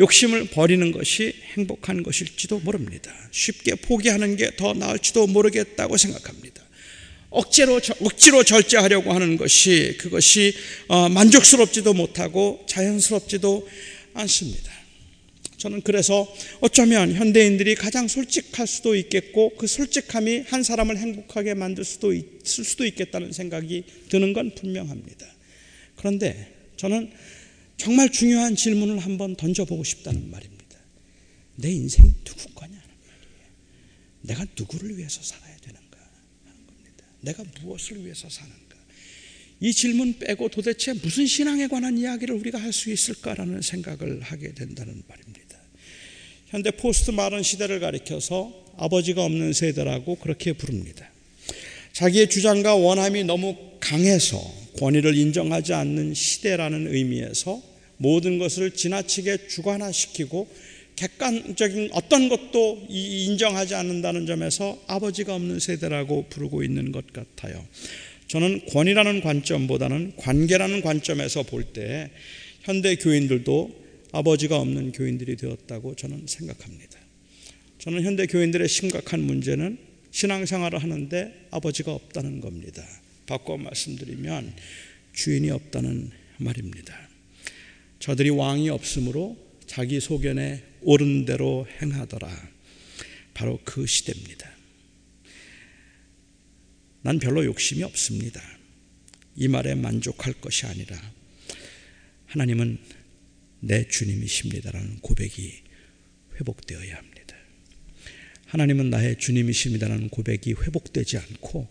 욕심을 0.00 0.46
버리는 0.46 0.90
것이 0.90 1.34
행복한 1.54 2.02
것일지도 2.02 2.58
모릅니다. 2.60 3.12
쉽게 3.30 3.76
포기하는 3.76 4.36
게 4.36 4.50
더 4.56 4.74
나을지도 4.74 5.26
모르겠다고 5.26 5.96
생각합니다. 5.96 6.62
억지로 7.30 7.80
억지로 8.00 8.42
절제하려고 8.42 9.12
하는 9.12 9.36
것이 9.36 9.96
그것이 9.98 10.52
어, 10.88 11.08
만족스럽지도 11.08 11.94
못하고 11.94 12.64
자연스럽지도 12.68 13.68
않습니다. 14.14 14.72
저는 15.56 15.82
그래서 15.82 16.26
어쩌면 16.60 17.12
현대인들이 17.14 17.74
가장 17.74 18.08
솔직할 18.08 18.66
수도 18.66 18.96
있겠고 18.96 19.54
그 19.56 19.66
솔직함이 19.66 20.44
한 20.48 20.62
사람을 20.62 20.96
행복하게 20.96 21.54
만들 21.54 21.84
수도 21.84 22.12
있을 22.12 22.64
수도 22.64 22.84
있겠다는 22.84 23.32
생각이 23.32 23.84
드는 24.08 24.32
건 24.32 24.54
분명합니다. 24.54 25.26
그런데 25.96 26.52
저는 26.76 27.10
정말 27.80 28.10
중요한 28.10 28.56
질문을 28.56 28.98
한번 28.98 29.34
던져보고 29.36 29.84
싶다는 29.84 30.30
말입니다. 30.30 30.76
내 31.56 31.70
인생이 31.70 32.12
누구 32.24 32.52
거냐는 32.52 32.78
말이에요. 32.78 33.50
내가 34.20 34.44
누구를 34.54 34.98
위해서 34.98 35.22
살아야 35.22 35.56
되는가 35.56 35.98
하는 36.44 36.66
겁니다. 36.66 37.06
내가 37.22 37.42
무엇을 37.62 38.04
위해서 38.04 38.28
사는가. 38.28 38.76
이 39.60 39.72
질문 39.72 40.18
빼고 40.18 40.50
도대체 40.50 40.92
무슨 40.92 41.26
신앙에 41.26 41.68
관한 41.68 41.96
이야기를 41.96 42.34
우리가 42.34 42.60
할 42.60 42.70
수 42.70 42.92
있을까라는 42.92 43.62
생각을 43.62 44.20
하게 44.20 44.52
된다는 44.52 45.02
말입니다. 45.08 45.58
현대 46.48 46.70
포스트 46.72 47.12
마른 47.12 47.42
시대를 47.42 47.80
가리켜서 47.80 48.52
아버지가 48.76 49.24
없는 49.24 49.54
세대라고 49.54 50.16
그렇게 50.16 50.52
부릅니다. 50.52 51.10
자기의 51.94 52.28
주장과 52.28 52.74
원함이 52.74 53.24
너무 53.24 53.56
강해서 53.80 54.38
권위를 54.78 55.16
인정하지 55.16 55.72
않는 55.72 56.12
시대라는 56.12 56.92
의미에서 56.94 57.69
모든 58.00 58.38
것을 58.38 58.70
지나치게 58.70 59.48
주관화시키고 59.48 60.48
객관적인 60.96 61.90
어떤 61.92 62.28
것도 62.30 62.86
인정하지 62.88 63.74
않는다는 63.74 64.24
점에서 64.26 64.82
아버지가 64.86 65.34
없는 65.34 65.60
세대라고 65.60 66.26
부르고 66.30 66.62
있는 66.62 66.92
것 66.92 67.12
같아요. 67.12 67.62
저는 68.26 68.64
권위라는 68.66 69.20
관점보다는 69.20 70.14
관계라는 70.16 70.80
관점에서 70.80 71.42
볼 71.42 71.72
때 71.74 72.10
현대 72.62 72.96
교인들도 72.96 73.70
아버지가 74.12 74.58
없는 74.58 74.92
교인들이 74.92 75.36
되었다고 75.36 75.94
저는 75.96 76.24
생각합니다. 76.26 76.98
저는 77.78 78.02
현대 78.02 78.26
교인들의 78.26 78.66
심각한 78.68 79.20
문제는 79.20 79.78
신앙생활을 80.10 80.82
하는데 80.82 81.46
아버지가 81.50 81.92
없다는 81.92 82.40
겁니다. 82.40 82.82
바꿔 83.26 83.56
말씀드리면 83.58 84.54
주인이 85.12 85.50
없다는 85.50 86.10
말입니다. 86.38 87.09
저들이 88.00 88.30
왕이 88.30 88.70
없으므로 88.70 89.36
자기 89.66 90.00
소견에 90.00 90.64
옳은 90.80 91.26
대로 91.26 91.66
행하더라. 91.80 92.28
바로 93.34 93.60
그 93.64 93.86
시대입니다. 93.86 94.50
난 97.02 97.18
별로 97.18 97.44
욕심이 97.44 97.82
없습니다. 97.82 98.40
이 99.36 99.48
말에 99.48 99.74
만족할 99.74 100.34
것이 100.34 100.66
아니라 100.66 100.98
하나님은 102.26 102.78
내 103.60 103.86
주님이십니다라는 103.86 105.00
고백이 105.00 105.62
회복되어야 106.36 106.96
합니다. 106.96 107.36
하나님은 108.46 108.90
나의 108.90 109.18
주님이십니다라는 109.18 110.08
고백이 110.08 110.54
회복되지 110.54 111.18
않고 111.18 111.68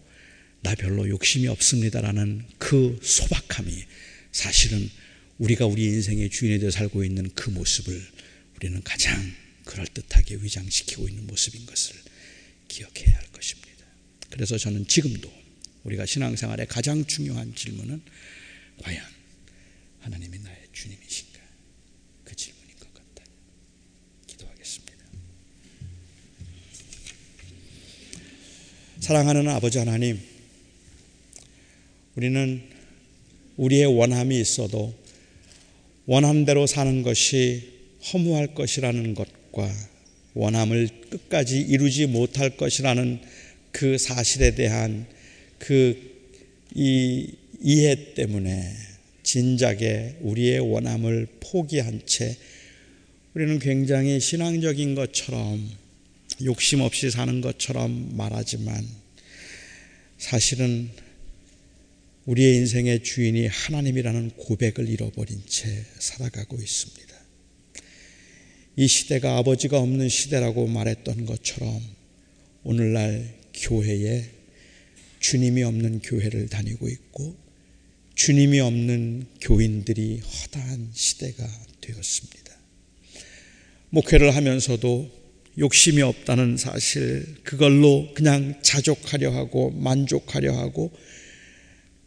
나 0.61 0.75
별로 0.75 1.09
욕심이 1.09 1.47
없습니다라는 1.47 2.45
그 2.59 2.99
소박함이 3.01 3.71
사실은 4.31 4.89
우리가 5.39 5.65
우리 5.65 5.85
인생의 5.85 6.29
주인에 6.29 6.59
대해 6.59 6.71
살고 6.71 7.03
있는 7.03 7.29
그 7.33 7.49
모습을 7.49 8.01
우리는 8.57 8.81
가장 8.83 9.33
그럴듯하게 9.65 10.35
위장시키고 10.35 11.07
있는 11.07 11.27
모습인 11.27 11.65
것을 11.65 11.95
기억해야 12.67 13.15
할 13.15 13.25
것입니다. 13.31 13.85
그래서 14.29 14.57
저는 14.57 14.87
지금도 14.87 15.31
우리가 15.83 16.05
신앙생활의 16.05 16.67
가장 16.67 17.05
중요한 17.05 17.55
질문은 17.55 18.01
과연 18.81 19.03
하나님이 20.01 20.39
나의 20.39 20.57
주님이신가? 20.73 21.39
사랑하는 29.09 29.47
아버지 29.47 29.79
하나님, 29.79 30.19
우리는 32.15 32.61
우리의 33.57 33.85
원함이 33.87 34.39
있어도 34.39 34.93
원함대로 36.09 36.67
사는 36.67 37.03
것이 37.03 37.71
허무할 38.11 38.53
것이라는 38.55 39.13
것과 39.13 39.71
원함을 40.33 40.89
끝까지 41.09 41.59
이루지 41.61 42.07
못할 42.07 42.57
것이라는 42.57 43.19
그 43.71 43.97
사실에 43.97 44.55
대한 44.55 45.05
그 45.57 46.09
이 46.75 47.27
이해 47.61 48.13
때문에 48.13 48.73
진작에 49.23 50.17
우리의 50.21 50.59
원함을 50.59 51.27
포기한 51.39 52.01
채 52.05 52.37
우리는 53.33 53.59
굉장히 53.59 54.19
신앙적인 54.19 54.95
것처럼 54.95 55.67
욕심 56.43 56.81
없이 56.81 57.09
사는 57.09 57.41
것처럼 57.41 58.15
말하지만 58.15 58.87
사실은 60.17 60.89
우리의 62.25 62.57
인생의 62.57 63.03
주인이 63.03 63.47
하나님이라는 63.47 64.31
고백을 64.31 64.87
잃어버린 64.89 65.41
채 65.47 65.85
살아가고 65.99 66.57
있습니다. 66.57 67.19
이 68.75 68.87
시대가 68.87 69.37
아버지가 69.37 69.79
없는 69.79 70.09
시대라고 70.09 70.67
말했던 70.67 71.25
것처럼 71.25 71.81
오늘날 72.63 73.39
교회에 73.53 74.29
주님이 75.19 75.63
없는 75.63 75.99
교회를 75.99 76.47
다니고 76.47 76.87
있고 76.87 77.35
주님이 78.15 78.59
없는 78.59 79.25
교인들이 79.41 80.19
허다한 80.19 80.91
시대가 80.93 81.47
되었습니다. 81.81 82.57
목회를 83.89 84.35
하면서도 84.35 85.19
욕심이 85.57 86.01
없다는 86.01 86.57
사실, 86.57 87.25
그걸로 87.43 88.13
그냥 88.13 88.61
자족하려 88.61 89.31
하고 89.31 89.71
만족하려 89.71 90.57
하고 90.57 90.91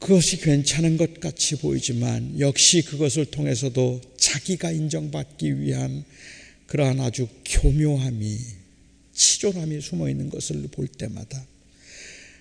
그것이 0.02 0.38
괜찮은 0.38 0.96
것 0.96 1.20
같이 1.20 1.54
보이지만 1.54 2.40
역시 2.40 2.82
그것을 2.82 3.24
통해서도 3.26 4.00
자기가 4.16 4.72
인정받기 4.72 5.60
위한 5.60 6.04
그러한 6.66 7.00
아주 7.00 7.28
교묘함이 7.44 8.36
치졸함이 9.14 9.80
숨어 9.80 10.08
있는 10.10 10.28
것을 10.28 10.66
볼 10.72 10.88
때마다 10.88 11.46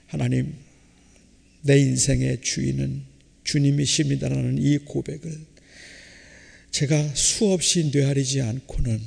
하나님 0.08 0.56
내 1.62 1.80
인생의 1.80 2.42
주인은 2.42 3.04
주님이십니다라는 3.44 4.58
이 4.58 4.80
고백을 4.80 5.40
제가 6.72 7.14
수없이 7.14 7.92
뇌아리지 7.94 8.42
않고는 8.42 9.00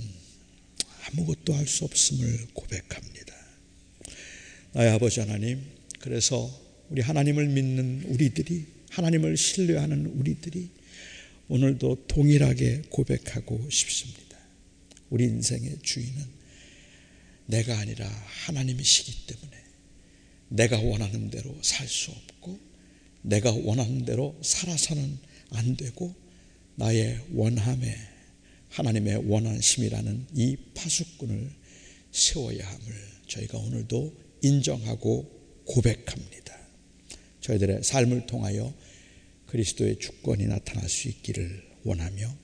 아무것도 1.07 1.55
할 1.55 1.67
수 1.67 1.85
없음을 1.85 2.47
고백합니다. 2.53 3.35
나의 4.75 4.90
아버지 4.90 5.19
하나님, 5.19 5.61
그래서 5.99 6.63
우리 6.94 7.02
하나님을 7.02 7.48
믿는 7.48 8.04
우리들이, 8.07 8.66
하나님을 8.90 9.37
신뢰하는 9.37 10.07
우리들이 10.07 10.70
오늘도 11.48 12.07
동일하게 12.07 12.83
고백하고 12.88 13.68
싶습니다. 13.68 14.38
우리 15.11 15.24
인생의 15.24 15.78
주인은 15.83 16.24
내가 17.46 17.80
아니라 17.80 18.09
하나님이시기 18.46 19.26
때문에 19.26 19.57
내가 20.50 20.78
원하는 20.78 21.30
대로 21.30 21.59
살 21.62 21.88
수 21.88 22.12
없고 22.12 22.61
내가 23.22 23.50
원하는 23.50 24.04
대로 24.04 24.38
살아서는 24.40 25.18
안 25.50 25.76
되고 25.76 26.14
나의 26.76 27.18
원함에 27.32 27.92
하나님의 28.68 29.16
원하심이라는 29.28 30.28
이 30.36 30.57
파수꾼을 30.74 31.51
세워야 32.12 32.64
함을 32.64 32.95
저희가 33.26 33.59
오늘도 33.59 34.14
인정하고 34.42 35.64
고백합니다. 35.64 36.64
저희들의 37.45 37.82
삶을 37.82 38.26
통하여 38.26 38.72
그리스도의 39.47 39.99
주권이 39.99 40.47
나타날 40.47 40.88
수 40.88 41.09
있기를 41.09 41.62
원하며 41.84 42.34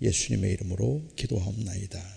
예수님의 0.00 0.52
이름으로 0.52 1.02
기도하옵나이다. 1.16 2.13